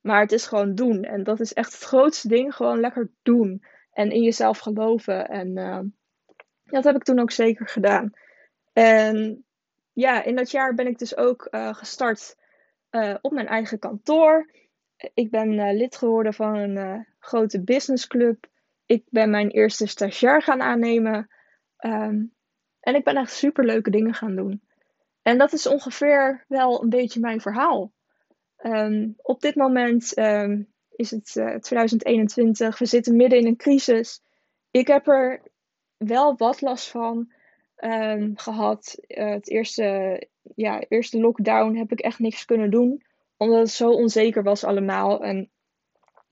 Maar 0.00 0.20
het 0.20 0.32
is 0.32 0.46
gewoon 0.46 0.74
doen. 0.74 1.02
En 1.02 1.22
dat 1.22 1.40
is 1.40 1.52
echt 1.52 1.72
het 1.72 1.82
grootste 1.82 2.28
ding. 2.28 2.54
Gewoon 2.54 2.80
lekker 2.80 3.10
doen. 3.22 3.64
En 3.92 4.10
in 4.10 4.22
jezelf 4.22 4.58
geloven. 4.58 5.28
En 5.28 5.56
uh, 5.56 5.80
dat 6.64 6.84
heb 6.84 6.96
ik 6.96 7.02
toen 7.02 7.18
ook 7.18 7.30
zeker 7.30 7.68
gedaan. 7.68 8.12
En 8.72 9.44
ja, 9.92 10.24
in 10.24 10.36
dat 10.36 10.50
jaar 10.50 10.74
ben 10.74 10.86
ik 10.86 10.98
dus 10.98 11.16
ook 11.16 11.48
uh, 11.50 11.74
gestart 11.74 12.36
uh, 12.90 13.14
op 13.20 13.32
mijn 13.32 13.46
eigen 13.46 13.78
kantoor. 13.78 14.50
Ik 15.14 15.30
ben 15.30 15.76
lid 15.76 15.96
geworden 15.96 16.34
van 16.34 16.54
een 16.54 17.06
grote 17.18 17.62
businessclub. 17.62 18.46
Ik 18.86 19.04
ben 19.08 19.30
mijn 19.30 19.50
eerste 19.50 19.86
stagiair 19.86 20.42
gaan 20.42 20.62
aannemen. 20.62 21.28
Um, 21.84 22.34
en 22.80 22.94
ik 22.94 23.04
ben 23.04 23.16
echt 23.16 23.32
super 23.32 23.64
leuke 23.64 23.90
dingen 23.90 24.14
gaan 24.14 24.36
doen. 24.36 24.62
En 25.28 25.38
dat 25.38 25.52
is 25.52 25.66
ongeveer 25.66 26.44
wel 26.48 26.82
een 26.82 26.88
beetje 26.88 27.20
mijn 27.20 27.40
verhaal. 27.40 27.92
Um, 28.62 29.14
op 29.16 29.40
dit 29.40 29.54
moment 29.54 30.18
um, 30.18 30.72
is 30.90 31.10
het 31.10 31.34
uh, 31.36 31.54
eh, 31.54 31.60
2021. 31.60 32.78
We 32.78 32.86
zitten 32.86 33.16
midden 33.16 33.38
in 33.38 33.46
een 33.46 33.56
crisis. 33.56 34.22
Ik 34.70 34.86
heb 34.86 35.08
er 35.08 35.42
wel 35.96 36.36
wat 36.36 36.60
last 36.60 36.90
van 36.90 37.32
um, 37.76 38.38
gehad. 38.38 38.98
Uh, 39.08 39.30
het 39.30 39.48
eerste, 39.48 40.22
ja, 40.54 40.80
eerste 40.88 41.18
lockdown 41.20 41.76
heb 41.76 41.92
ik 41.92 42.00
echt 42.00 42.18
niks 42.18 42.44
kunnen 42.44 42.70
doen. 42.70 43.02
Omdat 43.36 43.58
het 43.58 43.70
zo 43.70 43.90
onzeker 43.90 44.42
was 44.42 44.64
allemaal. 44.64 45.24
En 45.24 45.50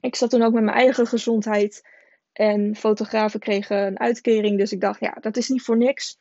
ik 0.01 0.15
zat 0.15 0.31
toen 0.31 0.43
ook 0.43 0.53
met 0.53 0.65
mijn 0.65 0.77
eigen 0.77 1.07
gezondheid. 1.07 1.89
En 2.33 2.77
fotografen 2.77 3.41
kregen 3.41 3.87
een 3.87 4.01
uitkering. 4.01 4.59
Dus 4.59 4.73
ik 4.73 4.81
dacht, 4.81 5.01
ja, 5.01 5.17
dat 5.21 5.37
is 5.37 5.49
niet 5.49 5.63
voor 5.63 5.77
niks. 5.77 6.19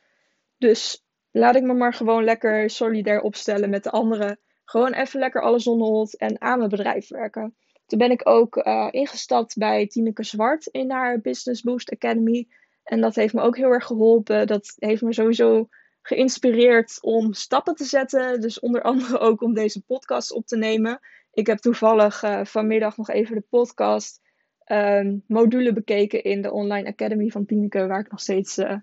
Dus 0.58 1.05
laat 1.38 1.56
ik 1.56 1.64
me 1.64 1.74
maar 1.74 1.94
gewoon 1.94 2.24
lekker 2.24 2.70
solidair 2.70 3.22
opstellen 3.22 3.70
met 3.70 3.84
de 3.84 3.90
anderen. 3.90 4.40
Gewoon 4.66 4.94
even 4.94 5.20
lekker 5.20 5.42
alles 5.42 5.68
onderhold 5.68 6.18
en 6.18 6.42
aan 6.42 6.58
mijn 6.58 6.70
bedrijf 6.70 7.08
werken. 7.08 7.56
Toen 7.86 8.00
ben 8.00 8.12
ik 8.12 8.30
ook 8.30 8.56
uh, 8.56 8.88
ingestapt 8.92 9.58
bij 9.58 9.88
Tineke 9.88 10.24
Zwart 10.24 10.66
in 10.66 10.92
haar 10.92 11.22
Business 11.22 11.62
Boost 11.62 11.92
Academy. 11.92 12.48
En 12.84 13.02
dat 13.02 13.16
heeft 13.16 13.34
me 13.34 13.42
ook 13.42 13.58
heel 13.58 13.70
erg 13.70 13.86
geholpen. 13.86 14.48
Dat 14.48 14.74
heeft 14.76 15.02
me 15.02 15.14
sowieso 15.14 15.68
geïnspireerd 16.02 16.98
om 17.02 17.34
stappen 17.34 17.76
te 17.76 17.86
zetten. 17.86 18.42
Dus 18.42 18.60
onder 18.60 18.82
andere 18.82 19.18
ook 19.20 19.42
om 19.42 19.54
deze 19.54 19.82
podcast 19.82 20.32
op 20.32 20.46
te 20.46 20.58
nemen. 20.58 21.00
Ik 21.34 21.48
heb 21.48 21.58
toevallig 21.58 22.24
uh, 22.24 22.46
vanmiddag 22.46 22.98
nog 22.98 23.10
even 23.10 23.36
de 23.36 23.46
podcast 23.50 24.22
um, 24.66 25.24
module 25.28 25.74
bekeken 25.74 26.24
in 26.24 26.42
de 26.42 26.52
Online 26.52 26.88
Academy 26.88 27.30
van 27.30 27.46
Tineke, 27.46 27.88
waar 27.88 28.00
ik 28.00 28.12
nog 28.12 28.20
steeds 28.20 28.58
uh, 28.58 28.76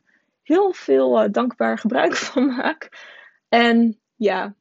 heel 0.43 0.73
veel 0.73 1.25
uh, 1.25 1.31
dankbaar 1.31 1.79
gebruik 1.79 2.17
van 2.33 2.47
maak. 2.47 2.89
En 3.49 4.01
ja, 4.17 4.55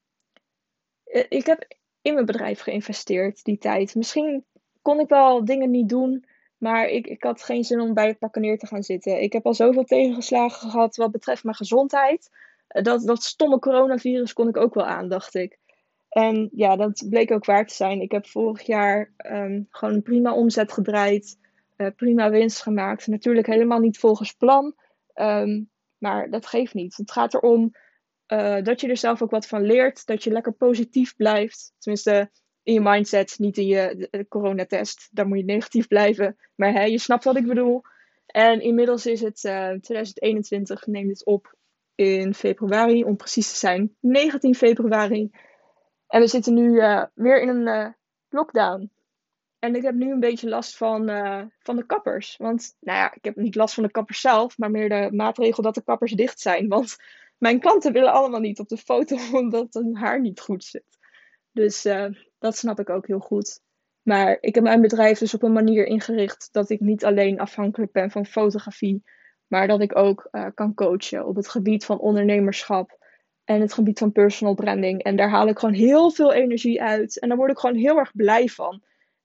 eh, 1.03 1.25
ik 1.29 1.45
heb 1.45 1.67
in 2.01 2.13
mijn 2.13 2.25
bedrijf 2.25 2.59
geïnvesteerd 2.59 3.43
die 3.43 3.57
tijd. 3.57 3.95
Misschien 3.95 4.45
kon 4.81 4.99
ik 4.99 5.09
wel 5.09 5.45
dingen 5.45 5.71
niet 5.71 5.89
doen, 5.89 6.25
maar 6.57 6.87
ik, 6.87 7.07
ik 7.07 7.23
had 7.23 7.43
geen 7.43 7.63
zin 7.63 7.79
om 7.79 7.93
bij 7.93 8.07
het 8.07 8.19
pakken 8.19 8.41
neer 8.41 8.57
te 8.57 8.67
gaan 8.67 8.83
zitten. 8.83 9.21
Ik 9.21 9.33
heb 9.33 9.45
al 9.45 9.53
zoveel 9.53 9.83
tegengeslagen 9.83 10.69
gehad 10.69 10.95
wat 10.95 11.11
betreft 11.11 11.43
mijn 11.43 11.55
gezondheid. 11.55 12.29
Eh, 12.67 12.83
dat, 12.83 13.01
dat 13.01 13.23
stomme 13.23 13.59
coronavirus 13.59 14.33
kon 14.33 14.47
ik 14.47 14.57
ook 14.57 14.73
wel 14.73 14.85
aan, 14.85 15.09
dacht 15.09 15.35
ik. 15.35 15.59
En 16.09 16.49
ja, 16.53 16.75
dat 16.75 17.05
bleek 17.09 17.31
ook 17.31 17.45
waar 17.45 17.67
te 17.67 17.73
zijn. 17.73 18.01
Ik 18.01 18.11
heb 18.11 18.27
vorig 18.27 18.61
jaar 18.61 19.13
um, 19.17 19.67
gewoon 19.69 19.93
een 19.93 20.01
prima 20.01 20.33
omzet 20.33 20.71
gedraaid, 20.71 21.39
prima 21.95 22.29
winst 22.29 22.61
gemaakt. 22.61 23.07
Natuurlijk 23.07 23.47
helemaal 23.47 23.79
niet 23.79 23.99
volgens 23.99 24.33
plan. 24.33 24.75
Um, 25.15 25.70
maar 26.01 26.29
dat 26.29 26.45
geeft 26.45 26.73
niet. 26.73 26.97
Het 26.97 27.11
gaat 27.11 27.33
erom 27.33 27.71
uh, 28.27 28.61
dat 28.63 28.81
je 28.81 28.87
er 28.87 28.97
zelf 28.97 29.21
ook 29.21 29.31
wat 29.31 29.47
van 29.47 29.61
leert. 29.61 30.05
Dat 30.05 30.23
je 30.23 30.31
lekker 30.31 30.53
positief 30.53 31.15
blijft. 31.15 31.73
Tenminste, 31.79 32.31
in 32.63 32.73
je 32.73 32.81
mindset, 32.81 33.35
niet 33.37 33.57
in 33.57 33.65
je 33.65 34.25
coronatest. 34.29 35.07
Daar 35.11 35.27
moet 35.27 35.37
je 35.37 35.43
negatief 35.43 35.87
blijven. 35.87 36.37
Maar 36.55 36.73
hè, 36.73 36.83
je 36.83 36.97
snapt 36.97 37.23
wat 37.23 37.37
ik 37.37 37.47
bedoel. 37.47 37.81
En 38.25 38.61
inmiddels 38.61 39.05
is 39.05 39.21
het 39.21 39.43
uh, 39.43 39.51
2021. 39.51 40.87
Neem 40.87 41.07
dit 41.07 41.25
op 41.25 41.55
in 41.95 42.33
februari. 42.33 43.03
Om 43.03 43.15
precies 43.15 43.51
te 43.51 43.57
zijn, 43.57 43.95
19 43.99 44.55
februari. 44.55 45.29
En 46.07 46.19
we 46.19 46.27
zitten 46.27 46.53
nu 46.53 46.71
uh, 46.71 47.05
weer 47.13 47.41
in 47.41 47.49
een 47.49 47.95
lockdown. 48.29 48.91
En 49.61 49.75
ik 49.75 49.81
heb 49.81 49.95
nu 49.95 50.11
een 50.11 50.19
beetje 50.19 50.49
last 50.49 50.77
van, 50.77 51.09
uh, 51.09 51.41
van 51.59 51.75
de 51.75 51.85
kappers. 51.85 52.37
Want, 52.37 52.75
nou 52.79 52.97
ja, 52.97 53.13
ik 53.13 53.23
heb 53.23 53.35
niet 53.35 53.55
last 53.55 53.73
van 53.73 53.83
de 53.83 53.91
kappers 53.91 54.21
zelf, 54.21 54.57
maar 54.57 54.71
meer 54.71 54.89
de 54.89 55.09
maatregel 55.11 55.63
dat 55.63 55.75
de 55.75 55.83
kappers 55.83 56.11
dicht 56.11 56.39
zijn. 56.39 56.67
Want 56.67 56.95
mijn 57.37 57.59
klanten 57.59 57.93
willen 57.93 58.11
allemaal 58.11 58.39
niet 58.39 58.59
op 58.59 58.67
de 58.67 58.77
foto 58.77 59.17
omdat 59.39 59.73
hun 59.73 59.95
haar 59.95 60.21
niet 60.21 60.39
goed 60.39 60.63
zit. 60.63 60.97
Dus 61.51 61.85
uh, 61.85 62.05
dat 62.39 62.57
snap 62.57 62.79
ik 62.79 62.89
ook 62.89 63.07
heel 63.07 63.19
goed. 63.19 63.61
Maar 64.01 64.37
ik 64.39 64.55
heb 64.55 64.63
mijn 64.63 64.81
bedrijf 64.81 65.19
dus 65.19 65.33
op 65.33 65.43
een 65.43 65.53
manier 65.53 65.85
ingericht 65.85 66.49
dat 66.51 66.69
ik 66.69 66.79
niet 66.79 67.05
alleen 67.05 67.39
afhankelijk 67.39 67.91
ben 67.91 68.11
van 68.11 68.25
fotografie, 68.25 69.03
maar 69.47 69.67
dat 69.67 69.81
ik 69.81 69.97
ook 69.97 70.27
uh, 70.31 70.45
kan 70.53 70.73
coachen 70.73 71.25
op 71.25 71.35
het 71.35 71.49
gebied 71.49 71.85
van 71.85 71.99
ondernemerschap 71.99 72.97
en 73.43 73.61
het 73.61 73.73
gebied 73.73 73.99
van 73.99 74.11
personal 74.11 74.53
branding. 74.53 75.03
En 75.03 75.15
daar 75.15 75.29
haal 75.29 75.47
ik 75.47 75.59
gewoon 75.59 75.75
heel 75.75 76.11
veel 76.11 76.33
energie 76.33 76.81
uit. 76.81 77.19
En 77.19 77.27
daar 77.27 77.37
word 77.37 77.51
ik 77.51 77.57
gewoon 77.57 77.75
heel 77.75 77.97
erg 77.97 78.11
blij 78.15 78.47
van. 78.47 78.81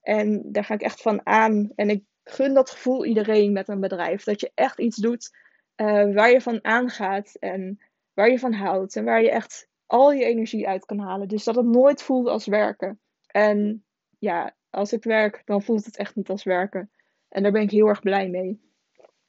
En 0.07 0.42
daar 0.53 0.64
ga 0.64 0.75
ik 0.75 0.83
echt 0.83 1.03
van 1.03 1.27
aan. 1.27 1.73
En 1.75 1.90
ik 1.90 2.05
gun 2.25 2.55
dat 2.55 2.71
gevoel 2.71 3.05
iedereen 3.05 3.53
met 3.53 3.69
een 3.69 3.81
bedrijf. 3.81 4.25
Dat 4.25 4.40
je 4.40 4.51
echt 4.55 4.81
iets 4.81 4.97
doet 4.97 5.31
uh, 5.77 6.14
waar 6.14 6.31
je 6.31 6.40
van 6.40 6.64
aangaat 6.64 7.37
en 7.38 7.79
waar 8.12 8.31
je 8.31 8.38
van 8.38 8.53
houdt. 8.53 8.97
En 8.97 9.05
waar 9.05 9.23
je 9.23 9.31
echt 9.31 9.69
al 9.87 10.12
je 10.12 10.25
energie 10.25 10.69
uit 10.69 10.85
kan 10.85 10.99
halen. 10.99 11.29
Dus 11.29 11.45
dat 11.45 11.57
het 11.57 11.66
nooit 11.66 12.03
voelt 12.03 12.27
als 12.27 12.47
werken. 12.47 13.01
En 13.27 13.85
ja, 14.19 14.55
als 14.71 14.92
ik 14.92 15.05
werk, 15.05 15.42
dan 15.45 15.62
voelt 15.62 15.85
het 15.85 15.97
echt 15.97 16.16
niet 16.16 16.31
als 16.31 16.45
werken. 16.45 16.90
En 17.29 17.42
daar 17.42 17.53
ben 17.53 17.62
ik 17.62 17.71
heel 17.71 17.87
erg 17.87 18.01
blij 18.01 18.29
mee. 18.29 18.61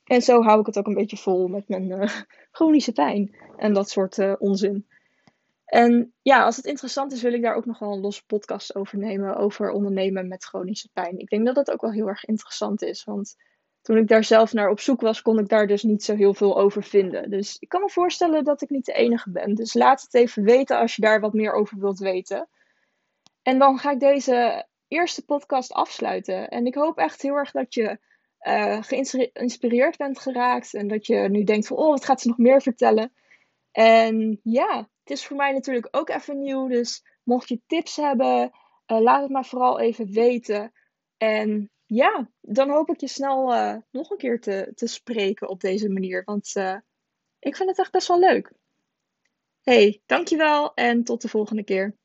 En 0.04 0.22
zo 0.22 0.42
hou 0.42 0.60
ik 0.60 0.66
het 0.66 0.78
ook 0.78 0.88
een 0.88 0.94
beetje 0.94 1.18
vol 1.18 1.48
met 1.48 1.68
mijn 1.68 1.90
uh, 1.90 2.10
chronische 2.52 2.92
pijn 2.92 3.36
en 3.58 3.74
dat 3.74 3.90
soort 3.90 4.18
uh, 4.18 4.34
onzin. 4.40 4.88
En 5.68 6.14
ja, 6.22 6.44
als 6.44 6.56
het 6.56 6.66
interessant 6.66 7.12
is, 7.12 7.22
wil 7.22 7.34
ik 7.34 7.42
daar 7.42 7.56
ook 7.56 7.66
nog 7.66 7.80
wel 7.80 7.94
een 7.94 8.00
losse 8.00 8.26
podcast 8.26 8.76
over 8.76 8.98
nemen. 8.98 9.36
Over 9.36 9.72
ondernemen 9.72 10.28
met 10.28 10.46
chronische 10.46 10.90
pijn. 10.94 11.20
Ik 11.20 11.30
denk 11.30 11.46
dat 11.46 11.56
dat 11.56 11.72
ook 11.72 11.82
wel 11.82 11.92
heel 11.92 12.08
erg 12.08 12.26
interessant 12.26 12.82
is. 12.82 13.04
Want 13.04 13.36
toen 13.82 13.98
ik 13.98 14.08
daar 14.08 14.24
zelf 14.24 14.54
naar 14.54 14.70
op 14.70 14.80
zoek 14.80 15.02
was, 15.02 15.22
kon 15.22 15.40
ik 15.40 15.50
daar 15.50 15.68
dus 15.68 15.84
niet 15.84 16.04
zo 16.04 16.16
heel 16.16 16.34
veel 16.34 16.60
over 16.60 16.84
vinden. 16.84 17.30
Dus 17.30 17.58
ik 17.60 17.70
kan 17.70 17.82
me 17.82 17.90
voorstellen 17.90 18.44
dat 18.44 18.62
ik 18.62 18.70
niet 18.70 18.86
de 18.86 18.94
enige 18.94 19.30
ben. 19.30 19.56
Dus 19.56 19.74
laat 19.74 20.02
het 20.02 20.14
even 20.14 20.44
weten 20.44 20.78
als 20.78 20.96
je 20.96 21.02
daar 21.02 21.20
wat 21.20 21.34
meer 21.34 21.54
over 21.54 21.80
wilt 21.80 22.00
weten. 22.00 22.48
En 23.42 23.60
dan 23.60 23.78
ga 23.78 23.92
ik 23.92 24.00
deze 24.00 24.66
eerste 24.88 25.26
podcast 25.26 25.74
afsluiten. 25.74 26.50
En 26.50 26.66
ik 26.66 26.76
hoop 26.76 26.98
echt 26.98 27.22
heel 27.22 27.36
erg 27.36 27.52
dat 27.52 27.74
je 27.74 28.00
uh, 28.42 28.84
geïnspireerd 28.84 29.98
bent 29.98 30.20
geraakt. 30.20 30.74
En 30.74 30.88
dat 30.88 31.08
je 31.08 31.18
nu 31.18 31.44
denkt 31.44 31.68
van, 31.68 31.78
oh, 31.78 31.90
wat 31.90 32.06
gaat 32.06 32.22
ze 32.22 32.28
nog 32.28 32.38
meer 32.38 32.62
vertellen? 32.62 33.14
En 33.72 34.40
ja, 34.44 34.90
het 35.08 35.18
is 35.18 35.26
voor 35.26 35.38
mij 35.38 35.54
natuurlijk 35.54 35.88
ook 35.92 36.10
even 36.10 36.40
nieuw. 36.40 36.68
Dus 36.68 37.04
mocht 37.24 37.50
je 37.50 37.62
tips 37.68 37.96
hebben, 37.96 38.52
uh, 38.88 39.00
laat 39.00 39.22
het 39.22 39.32
maar 39.32 39.46
vooral 39.46 39.80
even 39.80 40.12
weten. 40.12 40.72
En 41.18 41.72
ja, 41.86 42.32
dan 42.42 42.70
hoop 42.70 42.90
ik 42.90 43.00
je 43.00 43.08
snel 43.08 43.54
uh, 43.54 43.76
nog 43.92 44.10
een 44.10 44.18
keer 44.18 44.40
te, 44.40 44.72
te 44.76 44.88
spreken 44.88 45.50
op 45.50 45.60
deze 45.60 45.90
manier. 45.90 46.24
Want 46.24 46.56
uh, 46.56 46.78
ik 47.40 47.56
vind 47.56 47.70
het 47.70 47.80
echt 47.80 47.92
best 47.92 48.08
wel 48.08 48.20
leuk. 48.20 48.52
Hey, 49.62 50.02
dankjewel 50.06 50.74
en 50.74 51.04
tot 51.04 51.22
de 51.22 51.30
volgende 51.30 51.64
keer. 51.64 51.96